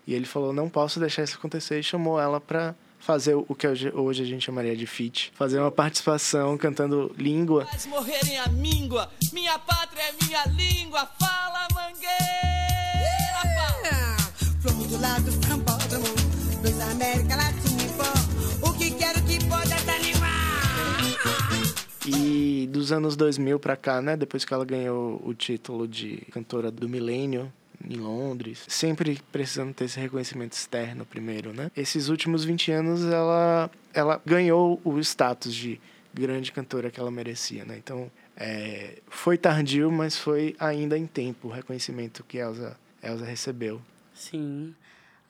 e 0.06 0.14
ele 0.14 0.26
falou: 0.26 0.52
não 0.52 0.68
posso 0.68 0.98
deixar 1.00 1.22
isso 1.22 1.36
acontecer 1.36 1.78
e 1.78 1.82
chamou 1.82 2.20
ela 2.20 2.40
para 2.40 2.74
fazer 2.98 3.34
o 3.34 3.54
que 3.54 3.66
hoje 3.66 4.22
a 4.22 4.26
gente 4.26 4.44
chamaria 4.44 4.76
de 4.76 4.86
feat, 4.86 5.32
fazer 5.34 5.58
uma 5.58 5.70
participação 5.70 6.56
cantando 6.58 7.14
língua. 7.16 7.66
Morrerem 7.88 8.38
a 8.38 8.48
míngua, 8.48 9.10
minha 9.32 9.58
pátria 9.58 10.02
é 10.02 10.24
minha 10.24 10.44
língua, 10.46 11.08
fala 11.18 11.66
mangueira! 11.74 12.10
Do 14.90 15.00
lado 15.00 15.24
dos 15.24 16.80
América 16.80 17.36
Latina, 17.36 17.80
o 18.62 18.72
que 18.72 18.90
quero 18.90 19.22
que 19.22 19.38
pode 19.46 19.72
animar. 19.72 20.50
E 22.06 22.68
dos 22.70 22.90
anos 22.90 23.14
2000 23.16 23.60
para 23.60 23.76
cá, 23.76 24.02
né, 24.02 24.16
depois 24.16 24.44
que 24.44 24.52
ela 24.52 24.64
ganhou 24.64 25.22
o 25.24 25.32
título 25.32 25.86
de 25.86 26.26
cantora 26.32 26.70
do 26.70 26.88
milênio, 26.88 27.52
em 27.88 27.96
Londres, 27.96 28.64
sempre 28.68 29.18
precisando 29.32 29.72
ter 29.72 29.84
esse 29.84 29.98
reconhecimento 29.98 30.52
externo 30.52 31.04
primeiro, 31.04 31.52
né? 31.52 31.70
Esses 31.76 32.08
últimos 32.08 32.44
20 32.44 32.72
anos 32.72 33.04
ela 33.04 33.70
ela 33.92 34.20
ganhou 34.24 34.80
o 34.84 34.98
status 35.00 35.54
de 35.54 35.80
grande 36.12 36.52
cantora 36.52 36.90
que 36.90 37.00
ela 37.00 37.10
merecia, 37.10 37.64
né? 37.64 37.76
Então, 37.78 38.10
é, 38.36 38.98
foi 39.08 39.38
tardio, 39.38 39.90
mas 39.90 40.16
foi 40.16 40.56
ainda 40.58 40.96
em 40.96 41.06
tempo 41.06 41.48
o 41.48 41.50
reconhecimento 41.50 42.24
que 42.24 42.38
Elsa 42.38 42.76
Elsa 43.02 43.24
recebeu. 43.24 43.80
Sim. 44.14 44.74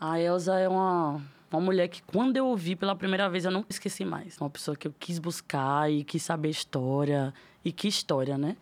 A 0.01 0.19
Elsa 0.21 0.59
é 0.59 0.69
uma 0.69 1.23
uma 1.53 1.61
mulher 1.61 1.89
que 1.89 2.01
quando 2.03 2.37
eu 2.37 2.47
ouvi 2.47 2.77
pela 2.77 2.95
primeira 2.95 3.29
vez 3.29 3.45
eu 3.45 3.51
não 3.51 3.65
esqueci 3.69 4.05
mais. 4.05 4.39
Uma 4.39 4.49
pessoa 4.49 4.77
que 4.77 4.87
eu 4.87 4.95
quis 4.99 5.19
buscar 5.19 5.91
e 5.91 6.05
quis 6.05 6.23
saber 6.23 6.51
história 6.51 7.35
e 7.65 7.73
que 7.73 7.89
história, 7.89 8.39
né? 8.39 8.57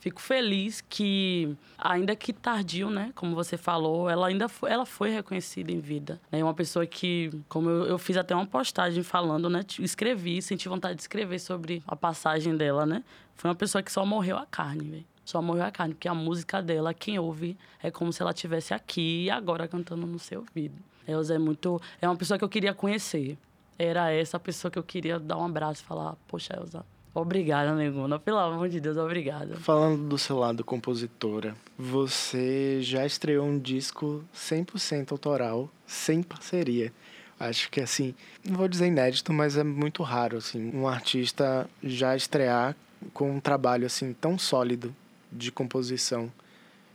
Fico 0.00 0.18
feliz 0.18 0.82
que, 0.88 1.54
ainda 1.76 2.16
que 2.16 2.32
tardio, 2.32 2.88
né? 2.88 3.12
Como 3.14 3.34
você 3.34 3.58
falou, 3.58 4.08
ela 4.08 4.28
ainda 4.28 4.48
foi, 4.48 4.70
ela 4.70 4.86
foi 4.86 5.10
reconhecida 5.10 5.70
em 5.70 5.78
vida. 5.78 6.18
É 6.32 6.38
né? 6.38 6.42
uma 6.42 6.54
pessoa 6.54 6.86
que, 6.86 7.30
como 7.50 7.68
eu, 7.68 7.84
eu, 7.84 7.98
fiz 7.98 8.16
até 8.16 8.34
uma 8.34 8.46
postagem 8.46 9.02
falando, 9.02 9.50
né? 9.50 9.60
Escrevi, 9.78 10.40
senti 10.40 10.70
vontade 10.70 10.94
de 10.94 11.02
escrever 11.02 11.38
sobre 11.38 11.82
a 11.86 11.94
passagem 11.94 12.56
dela, 12.56 12.86
né? 12.86 13.04
Foi 13.34 13.50
uma 13.50 13.54
pessoa 13.54 13.82
que 13.82 13.92
só 13.92 14.06
morreu 14.06 14.38
a 14.38 14.46
carne, 14.46 14.88
velho. 14.88 15.04
Só 15.22 15.42
morreu 15.42 15.64
a 15.64 15.70
carne, 15.70 15.92
porque 15.92 16.08
a 16.08 16.14
música 16.14 16.62
dela, 16.62 16.94
quem 16.94 17.18
ouve, 17.18 17.54
é 17.82 17.90
como 17.90 18.10
se 18.10 18.22
ela 18.22 18.30
estivesse 18.30 18.72
aqui 18.72 19.24
e 19.24 19.30
agora 19.30 19.68
cantando 19.68 20.06
no 20.06 20.18
seu 20.18 20.40
ouvido. 20.40 20.76
Elza 21.06 21.34
é 21.34 21.38
muito. 21.38 21.78
É 22.00 22.08
uma 22.08 22.16
pessoa 22.16 22.38
que 22.38 22.44
eu 22.44 22.48
queria 22.48 22.72
conhecer. 22.72 23.36
Era 23.78 24.10
essa 24.10 24.40
pessoa 24.40 24.70
que 24.70 24.78
eu 24.78 24.82
queria 24.82 25.18
dar 25.18 25.36
um 25.36 25.44
abraço 25.44 25.82
e 25.82 25.84
falar: 25.84 26.16
Poxa, 26.26 26.56
Elza, 26.56 26.84
Obrigada, 27.14 27.74
Neguna. 27.74 28.18
Pelo 28.18 28.38
amor 28.38 28.68
de 28.68 28.80
Deus, 28.80 28.96
obrigada. 28.96 29.56
Falando 29.56 30.08
do 30.08 30.16
seu 30.16 30.38
lado 30.38 30.64
compositora, 30.64 31.56
você 31.76 32.80
já 32.80 33.04
estreou 33.04 33.46
um 33.46 33.58
disco 33.58 34.24
100% 34.34 35.10
autoral, 35.10 35.68
sem 35.86 36.22
parceria. 36.22 36.92
Acho 37.38 37.70
que, 37.70 37.80
assim, 37.80 38.14
não 38.44 38.56
vou 38.56 38.68
dizer 38.68 38.86
inédito, 38.86 39.32
mas 39.32 39.56
é 39.56 39.64
muito 39.64 40.02
raro, 40.02 40.36
assim, 40.36 40.70
um 40.74 40.86
artista 40.86 41.68
já 41.82 42.14
estrear 42.14 42.76
com 43.12 43.32
um 43.32 43.40
trabalho, 43.40 43.86
assim, 43.86 44.12
tão 44.12 44.38
sólido 44.38 44.94
de 45.32 45.50
composição. 45.50 46.30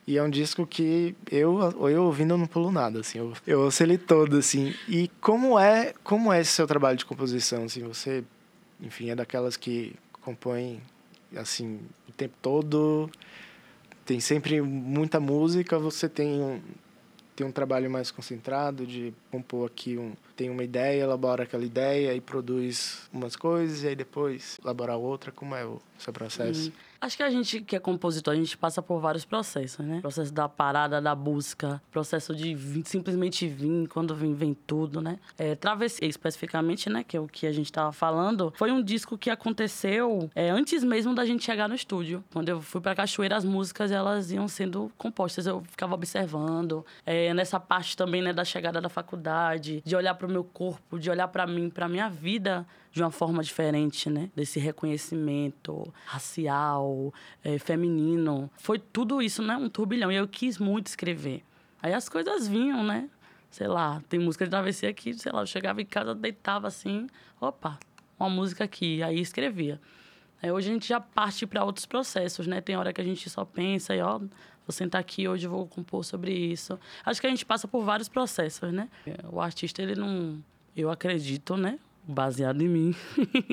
E 0.08 0.18
é 0.18 0.24
um 0.24 0.30
disco 0.30 0.68
que 0.68 1.16
eu, 1.32 1.60
eu 1.90 2.04
ouvindo, 2.04 2.36
eu 2.36 2.38
não 2.38 2.46
pulo 2.46 2.72
nada, 2.72 3.00
assim. 3.00 3.18
Eu, 3.18 3.34
eu 3.46 3.62
ouço 3.62 3.82
ele 3.82 3.98
todo, 3.98 4.38
assim. 4.38 4.74
E 4.88 5.10
como 5.20 5.58
é, 5.58 5.94
como 6.04 6.32
é 6.32 6.42
esse 6.42 6.52
seu 6.52 6.68
trabalho 6.68 6.96
de 6.96 7.06
composição, 7.06 7.64
assim? 7.64 7.82
Você, 7.82 8.24
enfim, 8.80 9.10
é 9.10 9.16
daquelas 9.16 9.58
que 9.58 9.96
compõe 10.26 10.82
assim 11.36 11.80
o 12.10 12.12
tempo 12.12 12.34
todo. 12.42 13.10
Tem 14.04 14.20
sempre 14.20 14.62
muita 14.62 15.20
música, 15.20 15.78
você 15.78 16.10
tem 16.10 16.42
um, 16.42 16.60
tem 17.36 17.46
um 17.46 17.52
trabalho 17.52 17.90
mais 17.90 18.10
concentrado 18.10 18.86
de 18.86 19.14
compor 19.32 19.68
aqui 19.68 19.98
um 19.98 20.14
tem 20.36 20.50
uma 20.50 20.64
ideia, 20.64 21.04
elabora 21.04 21.44
aquela 21.44 21.64
ideia 21.64 22.14
e 22.14 22.20
produz 22.20 23.10
umas 23.14 23.38
coisas 23.38 23.84
e 23.84 23.88
aí 23.88 23.96
depois 23.96 24.60
elaborar 24.62 24.98
outra, 24.98 25.32
como 25.32 25.56
é 25.56 25.66
o 25.66 25.82
seu 25.98 26.12
processo? 26.12 26.70
Hum. 26.70 26.74
Acho 27.06 27.18
que 27.18 27.22
a 27.22 27.30
gente 27.30 27.62
que 27.62 27.76
é 27.76 27.80
compositor, 27.80 28.34
a 28.34 28.36
gente 28.36 28.58
passa 28.58 28.82
por 28.82 29.00
vários 29.00 29.24
processos, 29.24 29.86
né? 29.86 30.02
Processo 30.02 30.34
da 30.34 30.50
parada, 30.50 31.00
da 31.00 31.14
busca, 31.14 31.80
processo 31.92 32.34
de 32.34 32.58
simplesmente 32.84 33.48
vir, 33.48 33.88
quando 33.90 34.16
vem, 34.16 34.34
vem 34.34 34.56
tudo, 34.66 35.00
né? 35.00 35.20
É, 35.38 35.54
Travessia, 35.54 36.08
especificamente, 36.08 36.90
né? 36.90 37.04
Que 37.04 37.16
é 37.16 37.20
o 37.20 37.28
que 37.28 37.46
a 37.46 37.52
gente 37.52 37.72
tava 37.72 37.92
falando, 37.92 38.52
foi 38.58 38.72
um 38.72 38.82
disco 38.82 39.20
que 39.20 39.30
aconteceu 39.30 40.32
é, 40.34 40.50
antes 40.50 40.84
mesmo 40.84 41.14
da 41.14 41.24
gente 41.26 41.44
chegar 41.44 41.70
no 41.70 41.76
estúdio. 41.76 42.24
Quando 42.34 42.50
eu 42.50 42.60
fui 42.60 42.82
pra 42.82 42.96
Cachoeira, 42.96 43.36
as 43.36 43.46
músicas, 43.46 43.92
elas 43.92 44.32
iam 44.32 44.48
sendo 44.48 44.92
compostas. 44.98 45.46
Eu 45.46 45.62
ficava 45.70 45.94
observando. 45.94 46.84
É, 47.06 47.36
nessa 47.36 47.60
parte 47.60 47.96
também, 47.96 48.24
né? 48.24 48.34
Da 48.34 48.44
chegada 48.44 48.82
da 48.82 48.90
faculdade, 48.90 49.84
de 49.86 49.96
olhar 49.96 50.16
pro 50.16 50.28
meu 50.28 50.44
corpo, 50.44 50.98
de 50.98 51.12
olhar 51.12 51.28
para 51.28 51.46
mim, 51.46 51.70
pra 51.70 51.88
minha 51.88 52.10
vida 52.10 52.66
de 52.96 53.04
uma 53.04 53.12
forma 53.12 53.44
diferente, 53.44 54.10
né? 54.10 54.32
Desse 54.34 54.58
reconhecimento 54.58 55.94
racial, 56.06 57.14
é, 57.44 57.60
feminino. 57.60 58.50
Foi 58.58 58.80
tudo 58.80 59.22
isso, 59.22 59.44
né? 59.44 59.58
Um 59.58 59.68
turbilhão. 59.68 60.10
E 60.10 60.16
eu 60.16 60.26
quis 60.26 60.58
muito 60.58 60.88
escrever. 60.88 61.44
Aí 61.84 61.94
as 61.94 62.08
coisas 62.08 62.48
vinham, 62.48 62.86
né? 62.86 63.10
Sei 63.52 63.68
lá, 63.68 64.02
tem 64.08 64.18
música 64.18 64.46
de 64.46 64.52
travessia 64.52 64.90
aqui, 64.90 65.14
sei 65.14 65.30
lá, 65.30 65.42
eu 65.42 65.46
chegava 65.46 65.82
em 65.82 65.86
casa, 65.86 66.16
deitava 66.16 66.68
assim, 66.68 67.08
opa, 67.40 67.78
uma 68.18 68.30
música 68.30 68.64
aqui, 68.64 69.04
aí 69.04 69.20
escrevia. 69.20 69.80
É, 70.42 70.54
hoje 70.54 70.70
a 70.70 70.74
gente 70.74 70.88
já 70.88 71.02
parte 71.02 71.46
para 71.46 71.66
outros 71.66 71.86
processos, 71.86 72.48
né? 72.48 72.62
Tem 72.62 72.78
hora 72.78 72.94
que 72.94 73.02
a 73.02 73.04
gente 73.04 73.30
só 73.30 73.44
pensa 73.44 73.94
e, 73.94 74.02
ó, 74.02 74.20
vou 74.20 74.30
sentar 74.70 75.02
aqui 75.02 75.28
hoje 75.28 75.48
vou 75.48 75.68
compor 75.68 76.06
sobre 76.06 76.32
isso. 76.32 76.80
Acho 77.06 77.20
que 77.20 77.28
a 77.28 77.30
gente 77.30 77.46
passa 77.46 77.68
por 77.68 77.84
vários 77.84 78.08
processos, 78.08 78.72
né? 78.72 78.88
O 79.30 79.42
artista, 79.42 79.82
ele 79.82 79.96
não... 79.96 80.42
Eu 80.76 80.90
acredito, 80.90 81.58
né? 81.58 81.78
Baseado 82.08 82.62
em 82.62 82.70
mim, 82.70 82.96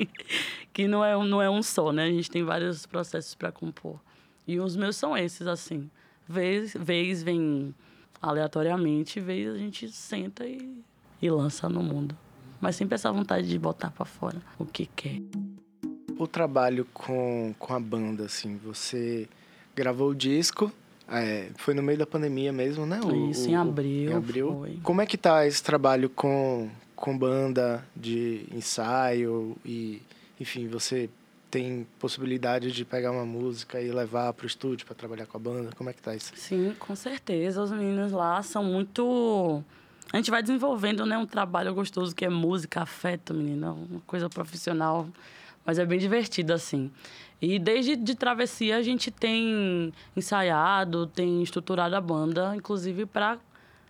que 0.71 0.87
não 0.87 1.03
é, 1.03 1.15
não 1.25 1.41
é 1.41 1.49
um 1.49 1.63
só, 1.63 1.91
né? 1.91 2.05
A 2.05 2.11
gente 2.11 2.29
tem 2.29 2.43
vários 2.43 2.85
processos 2.85 3.33
para 3.33 3.51
compor. 3.51 3.99
E 4.47 4.59
os 4.59 4.75
meus 4.75 4.95
são 4.95 5.17
esses, 5.17 5.47
assim. 5.47 5.89
Vez, 6.27 6.75
vez 6.79 7.23
vem 7.23 7.73
aleatoriamente, 8.21 9.19
vez 9.19 9.53
a 9.53 9.57
gente 9.57 9.91
senta 9.91 10.45
e, 10.45 10.83
e 11.21 11.29
lança 11.29 11.67
no 11.67 11.81
mundo. 11.81 12.15
Mas 12.61 12.75
sempre 12.75 12.95
essa 12.95 13.11
vontade 13.11 13.47
de 13.49 13.59
botar 13.59 13.91
para 13.91 14.05
fora 14.05 14.41
o 14.57 14.65
que 14.65 14.85
quer. 14.85 15.21
O 16.17 16.27
trabalho 16.27 16.87
com, 16.93 17.53
com 17.59 17.73
a 17.73 17.79
banda, 17.79 18.25
assim, 18.25 18.55
você 18.57 19.27
gravou 19.75 20.11
o 20.11 20.15
disco, 20.15 20.71
é, 21.07 21.49
foi 21.57 21.73
no 21.73 21.83
meio 21.83 21.97
da 21.97 22.05
pandemia 22.05 22.53
mesmo, 22.53 22.85
né? 22.85 23.01
O, 23.03 23.29
Isso, 23.29 23.49
em 23.49 23.55
abril. 23.55 24.11
Em 24.11 24.15
abril. 24.15 24.53
Foi. 24.53 24.79
Como 24.81 25.01
é 25.01 25.05
que 25.05 25.17
tá 25.17 25.45
esse 25.45 25.61
trabalho 25.61 26.09
com, 26.09 26.69
com 27.03 27.17
banda 27.17 27.83
de 27.93 28.45
ensaio 28.49 29.57
e, 29.65 30.01
enfim, 30.39 30.69
você 30.69 31.09
tem 31.51 31.85
possibilidade 31.99 32.71
de 32.71 32.85
pegar 32.85 33.11
uma 33.11 33.25
música 33.25 33.81
e 33.81 33.91
levar 33.91 34.31
para 34.31 34.45
o 34.45 34.47
estúdio 34.47 34.85
para 34.85 34.95
trabalhar 34.95 35.25
com 35.25 35.35
a 35.35 35.39
banda? 35.41 35.71
Como 35.75 35.89
é 35.89 35.93
que 35.93 36.01
tá 36.01 36.15
isso? 36.15 36.31
Sim, 36.37 36.73
com 36.79 36.95
certeza. 36.95 37.61
Os 37.61 37.71
meninos 37.71 38.13
lá 38.13 38.41
são 38.41 38.63
muito. 38.63 39.61
A 40.13 40.15
gente 40.15 40.31
vai 40.31 40.41
desenvolvendo 40.41 41.05
né, 41.05 41.17
um 41.17 41.25
trabalho 41.25 41.73
gostoso 41.73 42.15
que 42.15 42.23
é 42.23 42.29
música, 42.29 42.83
afeto, 42.83 43.33
menina, 43.33 43.73
uma 43.73 43.99
coisa 44.07 44.29
profissional, 44.29 45.05
mas 45.65 45.79
é 45.79 45.85
bem 45.85 45.99
divertido 45.99 46.53
assim. 46.53 46.89
E 47.41 47.59
desde 47.59 47.97
de 47.97 48.15
travessia 48.15 48.77
a 48.77 48.81
gente 48.81 49.11
tem 49.11 49.93
ensaiado, 50.15 51.05
tem 51.07 51.43
estruturado 51.43 51.97
a 51.97 51.99
banda, 51.99 52.55
inclusive 52.55 53.05
para 53.05 53.37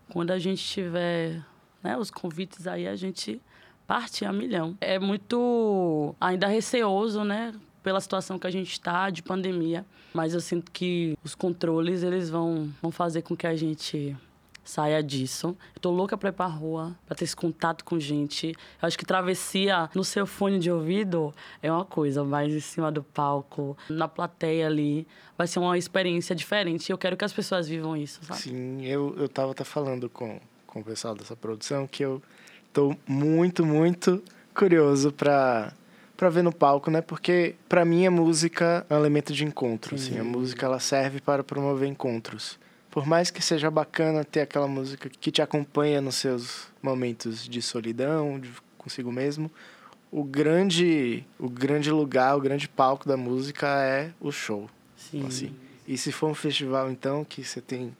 quando 0.10 0.32
a 0.32 0.40
gente 0.40 0.64
tiver 0.64 1.44
né, 1.84 1.98
os 1.98 2.10
convites 2.10 2.66
aí 2.66 2.88
a 2.88 2.96
gente 2.96 3.42
parte 3.86 4.26
a 4.26 4.32
milhão. 4.32 4.78
É 4.80 4.98
muito 4.98 6.16
ainda 6.20 6.48
receoso, 6.48 7.24
né? 7.24 7.54
Pela 7.84 8.00
situação 8.00 8.40
que 8.40 8.48
a 8.48 8.52
gente 8.52 8.72
está 8.72 9.10
de 9.10 9.22
pandemia, 9.22 9.86
mas 10.14 10.34
eu 10.34 10.40
sinto 10.40 10.72
que 10.72 11.18
os 11.22 11.36
controles 11.36 12.02
eles 12.02 12.30
vão, 12.30 12.72
vão 12.82 12.92
fazer 12.92 13.24
com 13.24 13.36
que 13.36 13.46
a 13.46 13.56
gente 13.56 14.16
saia 14.64 15.04
disso. 15.04 15.58
Eu 15.76 15.82
tô 15.82 15.92
louca 15.92 16.18
pra 16.18 16.30
ir 16.30 16.32
pra 16.32 16.46
rua, 16.46 16.96
pra 17.06 17.16
ter 17.16 17.26
esse 17.26 17.36
contato 17.36 17.84
com 17.84 18.00
gente. 18.00 18.56
Eu 18.82 18.88
acho 18.88 18.98
que 18.98 19.06
travessia 19.06 19.90
no 19.94 20.04
seu 20.04 20.26
fone 20.26 20.60
de 20.60 20.72
ouvido 20.72 21.34
é 21.62 21.72
uma 21.72 21.86
coisa, 21.86 22.24
mas 22.24 22.54
em 22.54 22.60
cima 22.60 22.92
do 22.92 23.04
palco, 23.04 23.78
na 23.90 24.08
plateia 24.08 24.68
ali, 24.68 25.06
vai 25.38 25.46
ser 25.46 25.60
uma 25.60 25.78
experiência 25.78 26.36
diferente. 26.36 26.92
Eu 26.92 26.98
quero 26.98 27.18
que 27.18 27.26
as 27.26 27.34
pessoas 27.34 27.68
vivam 27.68 27.96
isso, 27.98 28.24
sabe? 28.24 28.40
Sim, 28.40 28.86
eu, 28.86 29.14
eu 29.18 29.28
tava 29.28 29.52
até 29.52 29.64
falando 29.64 30.10
com, 30.10 30.40
com 30.74 30.80
o 30.80 30.84
pessoal 30.84 31.16
dessa 31.16 31.36
produção 31.36 31.88
que 31.88 32.04
eu 32.04 32.22
Tô 32.74 32.96
muito, 33.08 33.64
muito 33.64 34.22
curioso 34.54 35.12
para 35.12 35.72
para 36.18 36.30
ver 36.30 36.44
no 36.44 36.54
palco, 36.54 36.90
né? 36.90 37.02
Porque 37.02 37.56
para 37.68 37.84
mim 37.84 38.06
a 38.06 38.12
música 38.12 38.86
é 38.90 38.94
um 38.94 38.98
elemento 38.98 39.34
de 39.34 39.44
encontro, 39.44 39.96
assim. 39.96 40.18
A 40.18 40.24
música 40.24 40.66
ela 40.66 40.80
serve 40.80 41.20
para 41.20 41.44
promover 41.44 41.88
encontros. 41.88 42.58
Por 42.90 43.06
mais 43.06 43.30
que 43.30 43.42
seja 43.42 43.70
bacana 43.70 44.24
ter 44.24 44.42
aquela 44.42 44.68
música 44.68 45.10
que 45.10 45.32
te 45.32 45.42
acompanha 45.42 46.00
nos 46.00 46.16
seus 46.16 46.68
momentos 46.82 47.48
de 47.48 47.62
solidão, 47.62 48.40
de 48.40 48.50
consigo 48.78 49.12
mesmo, 49.12 49.52
o 50.12 50.24
grande 50.24 51.26
o 51.38 51.50
grande 51.50 51.92
lugar, 51.92 52.36
o 52.38 52.42
grande 52.42 52.68
palco 52.68 53.08
da 53.08 53.18
música 53.18 53.68
é 53.84 54.12
o 54.20 54.32
show. 54.32 54.70
Sim. 54.96 55.28
Assim. 55.28 55.56
E 55.88 55.98
se 55.98 56.12
for 56.12 56.30
um 56.30 56.36
festival 56.36 56.90
então 56.90 57.26
que 57.26 57.44
você 57.44 57.60
tem 57.60 57.96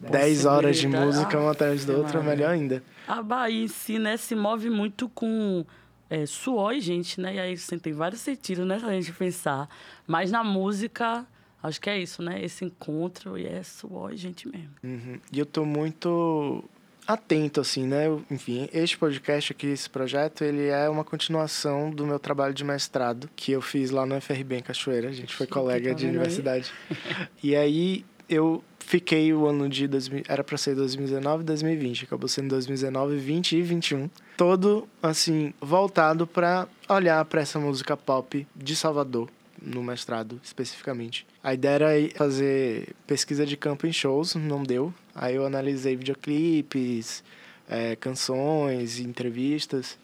10 0.00 0.46
horas 0.46 0.78
de 0.78 0.88
música 0.88 1.38
uma 1.38 1.52
atrás 1.52 1.84
da 1.84 1.94
outra, 1.94 2.22
melhor 2.22 2.50
ainda. 2.50 2.82
A 3.06 3.22
Bahia 3.22 3.64
em 3.64 3.68
si, 3.68 3.98
né, 3.98 4.16
se 4.16 4.34
move 4.34 4.70
muito 4.70 5.08
com 5.08 5.64
é, 6.08 6.24
suor 6.26 6.72
e 6.74 6.80
gente, 6.80 7.20
né? 7.20 7.34
E 7.34 7.40
aí 7.40 7.52
assim, 7.52 7.78
tem 7.78 7.92
vários 7.92 8.20
sentidos, 8.20 8.66
né, 8.66 8.80
a 8.82 8.92
gente 8.92 9.12
pensar. 9.12 9.68
Mas 10.06 10.30
na 10.30 10.42
música, 10.42 11.26
acho 11.62 11.80
que 11.80 11.90
é 11.90 11.98
isso, 11.98 12.22
né? 12.22 12.42
Esse 12.42 12.64
encontro 12.64 13.38
e 13.38 13.46
é 13.46 13.62
suor 13.62 14.12
e 14.12 14.16
gente 14.16 14.48
mesmo. 14.48 14.70
Uhum. 14.82 15.20
E 15.30 15.38
eu 15.38 15.46
tô 15.46 15.64
muito 15.64 16.64
atento, 17.06 17.60
assim, 17.60 17.86
né? 17.86 18.06
Enfim, 18.30 18.68
este 18.72 18.96
podcast 18.96 19.52
aqui, 19.52 19.66
esse 19.66 19.90
projeto, 19.90 20.44
ele 20.44 20.68
é 20.68 20.88
uma 20.88 21.04
continuação 21.04 21.90
do 21.90 22.06
meu 22.06 22.18
trabalho 22.18 22.54
de 22.54 22.64
mestrado 22.64 23.28
que 23.34 23.52
eu 23.52 23.60
fiz 23.60 23.90
lá 23.90 24.06
no 24.06 24.20
FRB 24.20 24.56
em 24.56 24.62
Cachoeira. 24.62 25.08
A 25.08 25.12
gente 25.12 25.34
foi 25.34 25.46
Chique, 25.46 25.58
colega 25.58 25.90
tá 25.90 25.94
de 25.94 26.06
universidade. 26.06 26.72
e 27.42 27.56
aí 27.56 28.04
eu 28.30 28.62
fiquei 28.78 29.34
o 29.34 29.46
ano 29.46 29.68
de... 29.68 29.88
2000, 29.88 30.22
era 30.28 30.44
para 30.44 30.56
ser 30.56 30.74
2019 30.76 31.42
e 31.42 31.46
2020. 31.46 32.04
Acabou 32.04 32.28
sendo 32.28 32.48
2019, 32.50 33.16
20 33.16 33.56
e 33.56 33.62
21. 33.62 34.08
Todo, 34.36 34.88
assim, 35.02 35.52
voltado 35.60 36.26
para 36.26 36.68
olhar 36.88 37.24
para 37.24 37.42
essa 37.42 37.58
música 37.58 37.96
pop 37.96 38.46
de 38.54 38.76
Salvador, 38.76 39.28
no 39.60 39.82
mestrado 39.82 40.40
especificamente. 40.42 41.26
A 41.42 41.52
ideia 41.52 41.74
era 41.74 42.10
fazer 42.14 42.94
pesquisa 43.06 43.44
de 43.44 43.56
campo 43.56 43.86
em 43.86 43.92
shows, 43.92 44.36
não 44.36 44.62
deu. 44.62 44.94
Aí 45.14 45.34
eu 45.34 45.44
analisei 45.44 45.96
videoclipes, 45.96 47.24
é, 47.68 47.96
canções, 47.96 49.00
entrevistas. 49.00 49.98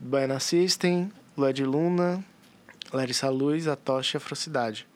Baiana 0.00 0.40
System, 0.40 1.10
Led 1.36 1.64
Luna, 1.64 2.24
Larissa 2.92 3.30
Luz, 3.30 3.68
a 3.68 3.76
Tocha 3.76 4.16
e 4.16 4.18
Afrocidade. 4.18 4.86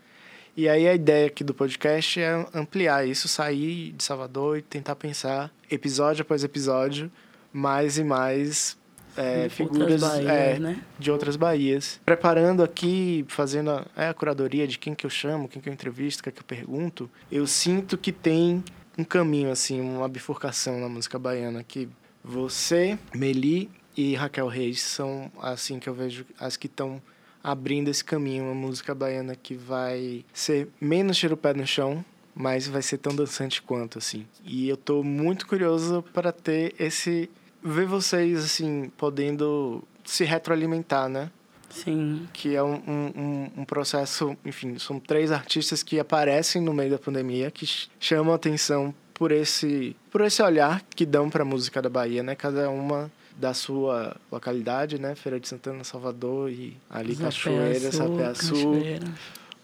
E 0.56 0.70
aí 0.70 0.88
a 0.88 0.94
ideia 0.94 1.26
aqui 1.26 1.44
do 1.44 1.52
podcast 1.52 2.18
é 2.18 2.46
ampliar 2.54 3.06
isso, 3.06 3.28
sair 3.28 3.92
de 3.92 4.02
Salvador 4.02 4.56
e 4.56 4.62
tentar 4.62 4.96
pensar 4.96 5.52
episódio 5.70 6.22
após 6.22 6.42
episódio 6.42 7.12
mais 7.52 7.98
e 7.98 8.04
mais 8.04 8.74
é, 9.18 9.50
figuras 9.50 10.00
Bahias, 10.00 10.26
é, 10.26 10.58
né? 10.58 10.82
de 10.98 11.10
outras 11.10 11.36
Bahias. 11.36 12.00
Preparando 12.06 12.62
aqui, 12.62 13.22
fazendo 13.28 13.70
a, 13.70 13.86
é, 13.94 14.08
a 14.08 14.14
curadoria 14.14 14.66
de 14.66 14.78
quem 14.78 14.94
que 14.94 15.04
eu 15.04 15.10
chamo, 15.10 15.46
quem 15.46 15.60
que 15.60 15.68
eu 15.68 15.72
entrevisto, 15.74 16.22
quem 16.22 16.32
que 16.32 16.40
eu 16.40 16.44
pergunto, 16.44 17.10
eu 17.30 17.46
sinto 17.46 17.98
que 17.98 18.10
tem 18.10 18.64
um 18.96 19.04
caminho, 19.04 19.50
assim, 19.50 19.78
uma 19.78 20.08
bifurcação 20.08 20.80
na 20.80 20.88
música 20.88 21.18
baiana 21.18 21.62
que 21.62 21.86
você, 22.24 22.98
Meli 23.14 23.70
e 23.94 24.14
Raquel 24.14 24.48
Reis 24.48 24.80
são, 24.80 25.30
assim, 25.38 25.78
que 25.78 25.86
eu 25.86 25.92
vejo 25.92 26.24
as 26.40 26.56
que 26.56 26.66
estão 26.66 27.02
abrindo 27.46 27.88
esse 27.88 28.04
caminho, 28.04 28.42
uma 28.42 28.54
música 28.54 28.92
baiana 28.92 29.36
que 29.36 29.54
vai 29.54 30.24
ser 30.34 30.66
menos 30.80 31.16
tiro 31.16 31.34
o 31.34 31.36
pé 31.36 31.54
no 31.54 31.64
chão, 31.64 32.04
mas 32.34 32.66
vai 32.66 32.82
ser 32.82 32.98
tão 32.98 33.14
dançante 33.14 33.62
quanto, 33.62 33.98
assim. 33.98 34.26
E 34.44 34.68
eu 34.68 34.76
tô 34.76 35.04
muito 35.04 35.46
curioso 35.46 36.04
para 36.12 36.32
ter 36.32 36.74
esse... 36.76 37.30
ver 37.62 37.86
vocês, 37.86 38.44
assim, 38.44 38.90
podendo 38.96 39.84
se 40.04 40.24
retroalimentar, 40.24 41.08
né? 41.08 41.30
Sim. 41.70 42.26
Que 42.32 42.56
é 42.56 42.62
um, 42.64 42.82
um, 42.84 43.50
um, 43.58 43.64
processo, 43.64 44.36
enfim, 44.44 44.76
são 44.80 44.98
três 44.98 45.30
artistas 45.30 45.84
que 45.84 46.00
aparecem 46.00 46.60
no 46.60 46.74
meio 46.74 46.90
da 46.90 46.98
pandemia, 46.98 47.52
que 47.52 47.64
chamam 48.00 48.32
a 48.32 48.36
atenção 48.36 48.92
por 49.14 49.30
esse, 49.30 49.94
por 50.10 50.20
esse 50.20 50.42
olhar 50.42 50.82
que 50.96 51.06
dão 51.06 51.30
para 51.30 51.42
a 51.42 51.46
música 51.46 51.80
da 51.80 51.88
Bahia, 51.88 52.24
né? 52.24 52.34
Cada 52.34 52.68
uma 52.70 53.08
da 53.36 53.52
sua 53.52 54.16
localidade, 54.32 54.98
né? 54.98 55.14
Feira 55.14 55.38
de 55.38 55.46
Santana, 55.46 55.84
Salvador 55.84 56.50
e 56.50 56.76
ali 56.88 57.14
Zapé 57.14 57.24
Cachoeira, 57.24 57.92
Sapeaçu, 57.92 58.72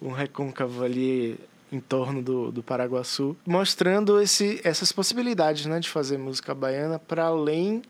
um 0.01 0.11
recôncavo 0.11 0.85
ali 0.85 1.39
em 1.71 1.81
torno 1.81 2.23
do, 2.23 2.53
do 2.53 2.63
Paraguaçu, 2.63 3.35
mostrando 3.47 4.21
esse, 4.21 4.61
essas 4.63 4.93
possibilidades, 4.93 5.65
né, 5.65 5.81
de 5.81 5.89
fazer 5.89 6.19
música 6.19 6.55
baiana 6.55 6.99
para 6.99 7.25
além 7.25 7.81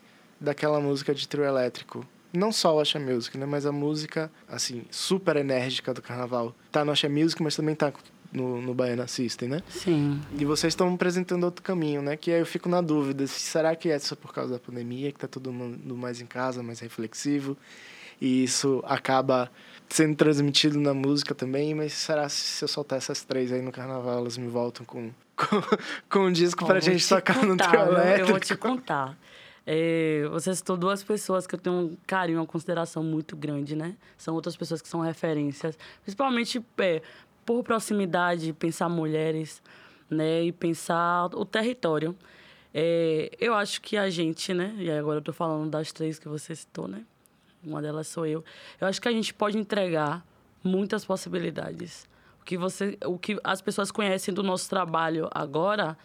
daquela 0.40 0.80
música 0.80 1.12
de 1.12 1.26
trio 1.26 1.44
elétrico. 1.44 2.06
Não 2.32 2.52
só 2.52 2.76
o 2.76 2.80
Axé 2.80 2.98
Music, 2.98 3.36
né, 3.36 3.44
mas 3.44 3.66
a 3.66 3.72
música, 3.72 4.30
assim, 4.48 4.84
super 4.88 5.36
enérgica 5.36 5.92
do 5.92 6.00
carnaval. 6.00 6.54
Tá 6.70 6.84
no 6.84 6.92
Axé 6.92 7.08
Music, 7.08 7.42
mas 7.42 7.56
também 7.56 7.74
tá 7.74 7.92
no, 8.32 8.60
no 8.60 8.74
Baiana 8.74 9.06
System, 9.06 9.48
né? 9.48 9.62
Sim. 9.68 10.20
E 10.38 10.44
vocês 10.44 10.72
estão 10.72 10.92
apresentando 10.92 11.44
outro 11.44 11.62
caminho, 11.62 12.00
né? 12.00 12.16
Que 12.16 12.32
aí 12.32 12.40
eu 12.40 12.46
fico 12.46 12.68
na 12.68 12.80
dúvida, 12.80 13.26
será 13.26 13.76
que 13.76 13.90
é 13.90 13.98
só 13.98 14.16
por 14.16 14.32
causa 14.32 14.54
da 14.54 14.58
pandemia, 14.58 15.12
que 15.12 15.18
tá 15.18 15.28
todo 15.28 15.52
mundo 15.52 15.96
mais 15.96 16.20
em 16.20 16.26
casa, 16.26 16.62
mais 16.62 16.80
reflexivo, 16.80 17.56
e 18.20 18.44
isso 18.44 18.82
acaba 18.86 19.50
sendo 19.88 20.16
transmitido 20.16 20.80
na 20.80 20.94
música 20.94 21.34
também, 21.34 21.74
mas 21.74 21.92
será 21.92 22.28
se 22.28 22.64
eu 22.64 22.68
soltar 22.68 22.96
essas 22.96 23.22
três 23.22 23.52
aí 23.52 23.60
no 23.60 23.70
carnaval, 23.70 24.18
elas 24.18 24.38
me 24.38 24.48
voltam 24.48 24.86
com, 24.86 25.10
com, 25.36 25.62
com 26.08 26.18
um 26.26 26.32
disco 26.32 26.64
para 26.64 26.78
a 26.78 26.80
gente 26.80 27.06
tocar 27.06 27.34
contar, 27.34 27.46
no 27.46 27.56
trio 27.56 28.18
Eu 28.18 28.26
vou 28.26 28.40
te 28.40 28.56
contar. 28.56 29.18
É, 29.64 30.26
você 30.30 30.54
citou 30.54 30.76
duas 30.76 31.04
pessoas 31.04 31.46
que 31.46 31.54
eu 31.54 31.58
tenho 31.58 31.76
um 31.76 31.96
carinho, 32.06 32.38
uma 32.38 32.46
consideração 32.46 33.04
muito 33.04 33.36
grande, 33.36 33.76
né? 33.76 33.94
São 34.16 34.34
outras 34.34 34.56
pessoas 34.56 34.82
que 34.82 34.88
são 34.88 35.00
referências, 35.00 35.78
principalmente 36.02 36.64
é, 36.78 37.00
por 37.44 37.62
proximidade, 37.62 38.52
pensar 38.52 38.88
mulheres, 38.88 39.62
né, 40.10 40.44
e 40.44 40.52
pensar 40.52 41.26
o 41.34 41.44
território. 41.44 42.16
É, 42.74 43.30
eu 43.38 43.54
acho 43.54 43.80
que 43.80 43.96
a 43.96 44.08
gente, 44.08 44.54
né, 44.54 44.74
e 44.78 44.90
agora 44.90 45.16
eu 45.16 45.20
estou 45.20 45.34
falando 45.34 45.70
das 45.70 45.92
três 45.92 46.18
que 46.18 46.28
você 46.28 46.54
citou, 46.54 46.88
né, 46.88 47.04
uma 47.62 47.80
delas 47.80 48.08
sou 48.08 48.26
eu. 48.26 48.44
Eu 48.80 48.86
acho 48.86 49.00
que 49.00 49.08
a 49.08 49.12
gente 49.12 49.32
pode 49.32 49.58
entregar 49.58 50.24
muitas 50.62 51.04
possibilidades. 51.04 52.06
O 52.40 52.44
que, 52.44 52.58
você, 52.58 52.98
o 53.06 53.18
que 53.18 53.38
as 53.44 53.60
pessoas 53.60 53.90
conhecem 53.90 54.34
do 54.34 54.42
nosso 54.42 54.68
trabalho 54.68 55.28
agora 55.32 55.96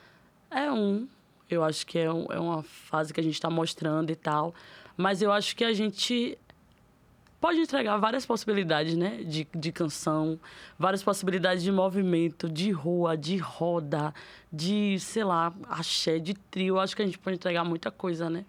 é 0.51 0.71
um. 0.71 1.07
Eu 1.49 1.63
acho 1.63 1.85
que 1.87 1.97
é, 1.97 2.11
um, 2.11 2.25
é 2.29 2.39
uma 2.39 2.61
fase 2.61 3.13
que 3.13 3.19
a 3.19 3.23
gente 3.23 3.33
está 3.33 3.49
mostrando 3.49 4.11
e 4.11 4.15
tal. 4.15 4.53
Mas 4.95 5.21
eu 5.21 5.31
acho 5.31 5.55
que 5.55 5.63
a 5.63 5.73
gente 5.73 6.37
pode 7.39 7.59
entregar 7.59 7.97
várias 7.97 8.25
possibilidades, 8.25 8.95
né? 8.95 9.23
De, 9.23 9.47
de 9.53 9.71
canção, 9.71 10.39
várias 10.77 11.03
possibilidades 11.03 11.63
de 11.63 11.71
movimento, 11.71 12.49
de 12.49 12.71
rua, 12.71 13.15
de 13.15 13.37
roda, 13.37 14.13
de, 14.51 14.99
sei 14.99 15.23
lá, 15.23 15.53
axé, 15.69 16.19
de 16.19 16.33
trio. 16.33 16.79
Acho 16.79 16.95
que 16.95 17.01
a 17.01 17.05
gente 17.05 17.17
pode 17.17 17.35
entregar 17.35 17.63
muita 17.63 17.91
coisa, 17.91 18.29
né? 18.29 18.45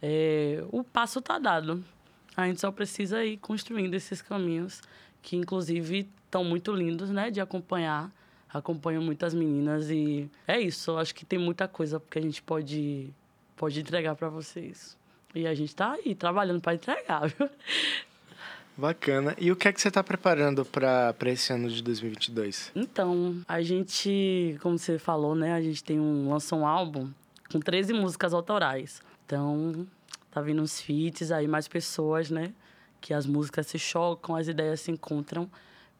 É, 0.00 0.64
o 0.70 0.82
passo 0.82 1.18
está 1.18 1.38
dado. 1.38 1.84
A 2.36 2.46
gente 2.46 2.60
só 2.60 2.72
precisa 2.72 3.24
ir 3.24 3.36
construindo 3.36 3.94
esses 3.94 4.22
caminhos, 4.22 4.80
que 5.20 5.36
inclusive 5.36 6.08
estão 6.24 6.42
muito 6.42 6.72
lindos, 6.72 7.10
né? 7.10 7.30
De 7.30 7.40
acompanhar. 7.40 8.10
Acompanho 8.52 9.00
muitas 9.00 9.32
meninas 9.32 9.88
e 9.88 10.30
é 10.46 10.60
isso. 10.60 10.96
Acho 10.98 11.14
que 11.14 11.24
tem 11.24 11.38
muita 11.38 11.66
coisa 11.66 12.02
que 12.10 12.18
a 12.18 12.22
gente 12.22 12.42
pode, 12.42 13.08
pode 13.56 13.80
entregar 13.80 14.14
para 14.14 14.28
vocês. 14.28 14.98
E 15.34 15.46
a 15.46 15.54
gente 15.54 15.70
está 15.70 15.92
aí 15.92 16.14
trabalhando 16.14 16.60
para 16.60 16.74
entregar, 16.74 17.28
viu? 17.32 17.48
Bacana. 18.82 19.36
E 19.38 19.52
o 19.52 19.54
que 19.54 19.68
é 19.68 19.72
que 19.72 19.80
você 19.80 19.86
está 19.86 20.02
preparando 20.02 20.64
para 20.64 21.14
esse 21.26 21.52
ano 21.52 21.70
de 21.70 21.80
2022? 21.80 22.72
Então, 22.74 23.40
a 23.46 23.62
gente, 23.62 24.58
como 24.60 24.76
você 24.76 24.98
falou, 24.98 25.36
né? 25.36 25.54
A 25.54 25.62
gente 25.62 25.84
tem 25.84 26.00
um, 26.00 26.28
lançou 26.28 26.58
um 26.58 26.66
álbum 26.66 27.08
com 27.52 27.60
13 27.60 27.92
músicas 27.92 28.34
autorais. 28.34 29.00
Então, 29.24 29.86
tá 30.32 30.40
vindo 30.40 30.60
uns 30.60 30.80
feats 30.80 31.30
aí, 31.30 31.46
mais 31.46 31.68
pessoas, 31.68 32.28
né? 32.28 32.52
Que 33.00 33.14
as 33.14 33.24
músicas 33.24 33.68
se 33.68 33.78
chocam, 33.78 34.34
as 34.34 34.48
ideias 34.48 34.80
se 34.80 34.90
encontram 34.90 35.48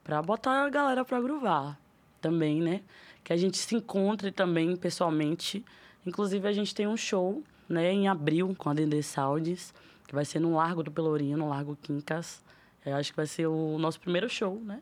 para 0.02 0.20
botar 0.20 0.64
a 0.64 0.68
galera 0.68 1.04
para 1.04 1.20
gruvar 1.20 1.78
também, 2.20 2.60
né? 2.60 2.80
Que 3.22 3.32
a 3.32 3.36
gente 3.36 3.58
se 3.58 3.76
encontre 3.76 4.32
também 4.32 4.74
pessoalmente. 4.74 5.64
Inclusive, 6.04 6.48
a 6.48 6.52
gente 6.52 6.74
tem 6.74 6.88
um 6.88 6.96
show, 6.96 7.44
né, 7.68 7.92
em 7.92 8.08
abril 8.08 8.56
com 8.58 8.70
a 8.70 8.74
Dendê 8.74 9.04
Saudis, 9.04 9.72
que 10.04 10.12
vai 10.16 10.24
ser 10.24 10.40
no 10.40 10.56
Largo 10.56 10.82
do 10.82 10.90
Pelourinho, 10.90 11.38
no 11.38 11.48
Largo 11.48 11.78
Quincas. 11.80 12.42
Eu 12.84 12.96
acho 12.96 13.10
que 13.10 13.16
vai 13.16 13.26
ser 13.26 13.46
o 13.46 13.78
nosso 13.78 14.00
primeiro 14.00 14.28
show, 14.28 14.60
né? 14.64 14.80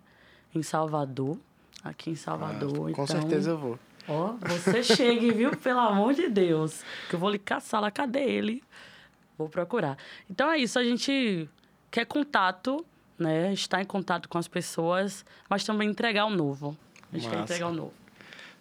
Em 0.54 0.62
Salvador. 0.62 1.38
Aqui 1.84 2.10
em 2.10 2.14
Salvador. 2.14 2.72
Ah, 2.72 2.78
com 2.78 2.88
então, 2.90 3.06
certeza 3.06 3.50
eu 3.50 3.58
vou. 3.58 3.78
Ó, 4.08 4.34
você 4.40 4.82
chegue, 4.96 5.30
viu? 5.32 5.56
Pelo 5.56 5.80
amor 5.80 6.14
de 6.14 6.28
Deus. 6.28 6.82
Que 7.08 7.14
eu 7.14 7.18
vou 7.20 7.30
lhe 7.30 7.38
caçar 7.38 7.80
lá. 7.80 7.90
Cadê 7.90 8.20
ele? 8.20 8.62
Vou 9.38 9.48
procurar. 9.48 9.96
Então 10.28 10.50
é 10.50 10.58
isso. 10.58 10.78
A 10.78 10.84
gente 10.84 11.48
quer 11.90 12.04
contato, 12.04 12.84
né? 13.18 13.52
Estar 13.52 13.80
em 13.80 13.86
contato 13.86 14.28
com 14.28 14.38
as 14.38 14.48
pessoas, 14.48 15.24
mas 15.48 15.64
também 15.64 15.88
entregar 15.88 16.26
o 16.26 16.30
novo. 16.30 16.76
A 17.12 17.16
gente 17.16 17.24
Massa. 17.24 17.36
quer 17.36 17.42
entregar 17.42 17.68
o 17.68 17.74
novo. 17.74 17.94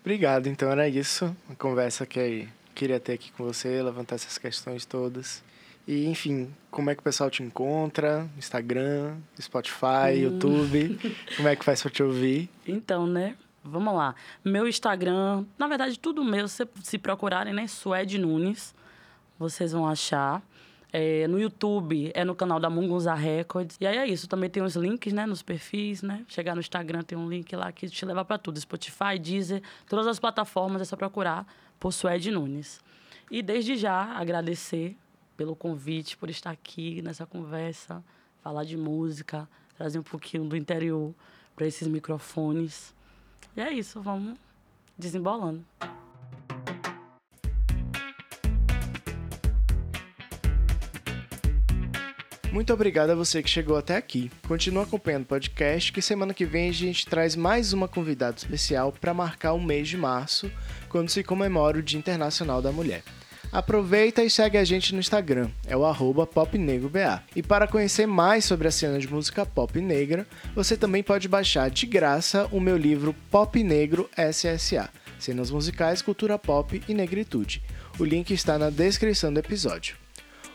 Obrigado. 0.02 0.47
Então 0.47 0.69
era 0.69 0.88
isso. 0.88 1.36
A 1.49 1.56
conversa 1.56 2.06
que 2.06 2.19
eu 2.19 2.47
queria 2.73 2.99
ter 2.99 3.13
aqui 3.13 3.32
com 3.34 3.43
você, 3.43 3.82
levantar 3.82 4.15
essas 4.15 4.38
questões 4.38 4.86
todas. 4.86 5.43
E, 5.89 6.06
enfim, 6.06 6.54
como 6.69 6.91
é 6.91 6.93
que 6.93 6.99
o 6.99 7.04
pessoal 7.04 7.32
te 7.32 7.41
encontra? 7.41 8.30
Instagram, 8.38 9.17
Spotify, 9.41 10.13
hum. 10.13 10.17
YouTube? 10.17 10.99
Como 11.36 11.47
é 11.47 11.56
que 11.56 11.65
faz 11.65 11.82
para 11.82 11.89
te 11.89 12.04
ouvir? 12.04 12.47
Então, 12.67 13.08
né? 13.08 13.36
Vamos 13.63 13.95
lá. 13.95 14.13
Meu 14.45 14.67
Instagram, 14.67 15.45
na 15.58 15.67
verdade, 15.67 15.97
tudo 15.97 16.23
meu, 16.23 16.47
se, 16.47 16.67
se 16.84 16.99
procurarem, 16.99 17.56
né? 17.56 17.65
Suede 17.65 18.19
Nunes, 18.19 18.75
vocês 19.39 19.71
vão 19.71 19.88
achar. 19.88 20.43
É, 20.93 21.28
no 21.28 21.39
YouTube, 21.39 22.12
é 22.13 22.23
no 22.23 22.36
canal 22.36 22.60
da 22.60 22.69
Mungunza 22.69 23.15
Records. 23.15 23.75
E 23.82 23.88
aí 23.88 23.97
é 23.97 24.06
isso, 24.06 24.28
também 24.28 24.47
tem 24.47 24.62
os 24.62 24.75
links, 24.75 25.12
né, 25.12 25.25
nos 25.25 25.41
perfis, 25.41 26.04
né? 26.04 26.23
Chegar 26.28 26.54
no 26.54 26.62
Instagram 26.62 27.02
tem 27.02 27.17
um 27.17 27.28
link 27.28 27.56
lá 27.56 27.71
que 27.71 27.89
te 27.89 28.06
leva 28.06 28.23
para 28.23 28.38
tudo. 28.38 28.60
Spotify, 28.60 29.17
Deezer, 29.19 29.63
todas 29.88 30.06
as 30.06 30.19
plataformas, 30.19 30.84
é 30.84 30.86
só 30.86 30.95
procurar 30.95 31.47
por 31.80 31.91
Suede 31.91 32.30
Nunes. 32.30 32.80
E 33.32 33.41
desde 33.41 33.75
já 33.75 34.04
agradecer 34.15 34.95
pelo 35.39 35.56
convite, 35.56 36.17
por 36.17 36.30
estar 36.30 36.52
aqui 36.52 37.02
nessa 37.02 37.25
conversa, 37.25 38.04
falar 38.43 38.65
de 38.65 38.75
música, 38.75 39.47
trazer 39.78 39.97
um 39.97 40.04
pouquinho 40.04 40.43
do 40.43 40.54
interior 40.54 41.15
para 41.56 41.65
esses 41.65 41.88
microfones. 41.88 42.93
E 43.56 43.62
é 43.62 43.71
isso, 43.71 44.02
vamos 44.02 44.38
desembolando. 44.97 45.63
Muito 52.52 52.73
obrigado 52.73 53.12
a 53.12 53.15
você 53.15 53.41
que 53.41 53.49
chegou 53.49 53.78
até 53.78 53.95
aqui. 53.95 54.30
Continua 54.45 54.84
acompanhando 54.84 55.23
o 55.23 55.28
podcast, 55.28 55.93
que 55.93 56.02
semana 56.02 56.34
que 56.34 56.43
vem 56.43 56.67
a 56.67 56.73
gente 56.73 57.06
traz 57.06 57.38
mais 57.38 57.71
uma 57.71 57.88
convidada 57.88 58.36
especial 58.36 58.91
para 58.91 59.13
marcar 59.13 59.54
o 59.54 59.62
mês 59.62 59.88
de 59.88 59.95
março, 59.95 60.52
quando 60.89 61.08
se 61.08 61.23
comemora 61.23 61.78
o 61.78 61.82
Dia 61.82 61.97
Internacional 61.97 62.62
da 62.62 62.73
Mulher. 62.73 63.04
Aproveita 63.52 64.23
e 64.23 64.30
segue 64.30 64.58
a 64.58 64.63
gente 64.63 64.93
no 64.93 64.99
Instagram, 64.99 65.49
é 65.65 65.75
o 65.75 65.86
arroba 65.86 66.28
popnegroba. 66.28 67.23
E 67.36 67.41
para 67.41 67.67
conhecer 67.67 68.06
mais 68.06 68.45
sobre 68.45 68.67
a 68.67 68.71
cena 68.71 68.99
de 68.99 69.12
música 69.12 69.45
pop 69.45 69.80
negra, 69.82 70.28
você 70.56 70.78
também 70.78 71.02
pode 71.02 71.28
baixar 71.28 71.69
de 71.69 71.86
graça 71.86 72.47
o 72.52 72.60
meu 72.60 72.78
livro 72.78 73.15
Pop 73.32 73.62
Negro 73.63 74.10
SSA, 74.15 74.89
Cenas 75.17 75.49
Musicais, 75.49 76.02
Cultura 76.02 76.38
Pop 76.38 76.82
e 76.88 76.93
Negritude. 76.93 77.63
O 77.97 78.06
link 78.06 78.32
está 78.32 78.58
na 78.58 78.69
descrição 78.69 79.34
do 79.34 79.39
episódio. 79.39 79.95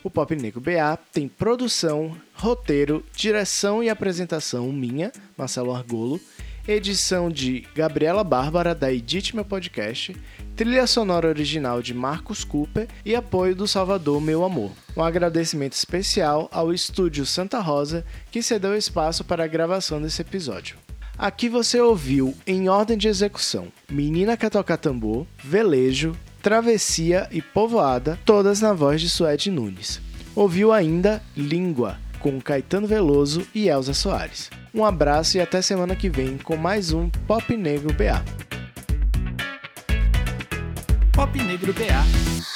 O 0.04 0.10
Pop 0.10 0.36
Negro 0.36 0.60
BA 0.60 0.98
tem 1.12 1.26
produção, 1.26 2.16
roteiro, 2.34 3.04
direção 3.16 3.82
e 3.82 3.88
apresentação 3.88 4.70
minha, 4.70 5.10
Marcelo 5.36 5.74
Argolo, 5.74 6.20
edição 6.66 7.30
de 7.30 7.66
Gabriela 7.74 8.24
Bárbara 8.24 8.74
da 8.74 8.92
Edit 8.92 9.34
Meu 9.34 9.44
Podcast 9.44 10.16
trilha 10.56 10.86
sonora 10.86 11.28
original 11.28 11.82
de 11.82 11.92
Marcos 11.92 12.44
Cooper 12.44 12.86
e 13.04 13.14
apoio 13.14 13.56
do 13.56 13.66
Salvador 13.66 14.20
Meu 14.20 14.44
Amor. 14.44 14.70
Um 14.96 15.02
agradecimento 15.02 15.72
especial 15.72 16.48
ao 16.52 16.72
Estúdio 16.72 17.26
Santa 17.26 17.58
Rosa 17.58 18.04
que 18.30 18.42
cedeu 18.42 18.76
espaço 18.76 19.24
para 19.24 19.44
a 19.44 19.48
gravação 19.48 20.00
desse 20.00 20.22
episódio. 20.22 20.76
Aqui 21.18 21.48
você 21.48 21.80
ouviu, 21.80 22.34
em 22.46 22.68
ordem 22.68 22.96
de 22.96 23.08
execução, 23.08 23.68
Menina 23.88 24.36
Quer 24.36 24.50
Tocar 24.50 24.76
Tambor, 24.76 25.26
Velejo, 25.42 26.16
Travessia 26.42 27.28
e 27.30 27.40
Povoada, 27.40 28.18
todas 28.24 28.60
na 28.60 28.72
voz 28.72 29.00
de 29.00 29.08
Suede 29.08 29.50
Nunes. 29.50 30.00
Ouviu 30.34 30.72
ainda 30.72 31.22
Língua, 31.36 31.98
com 32.18 32.40
Caetano 32.40 32.86
Veloso 32.86 33.46
e 33.54 33.68
Elza 33.68 33.94
Soares. 33.94 34.50
Um 34.74 34.84
abraço 34.84 35.36
e 35.36 35.40
até 35.40 35.62
semana 35.62 35.94
que 35.94 36.10
vem 36.10 36.36
com 36.36 36.56
mais 36.56 36.92
um 36.92 37.08
Pop 37.08 37.56
Negro 37.56 37.92
BA. 37.92 38.43
Pop 41.14 41.32
Negro 41.36 41.72
BA. 41.72 42.53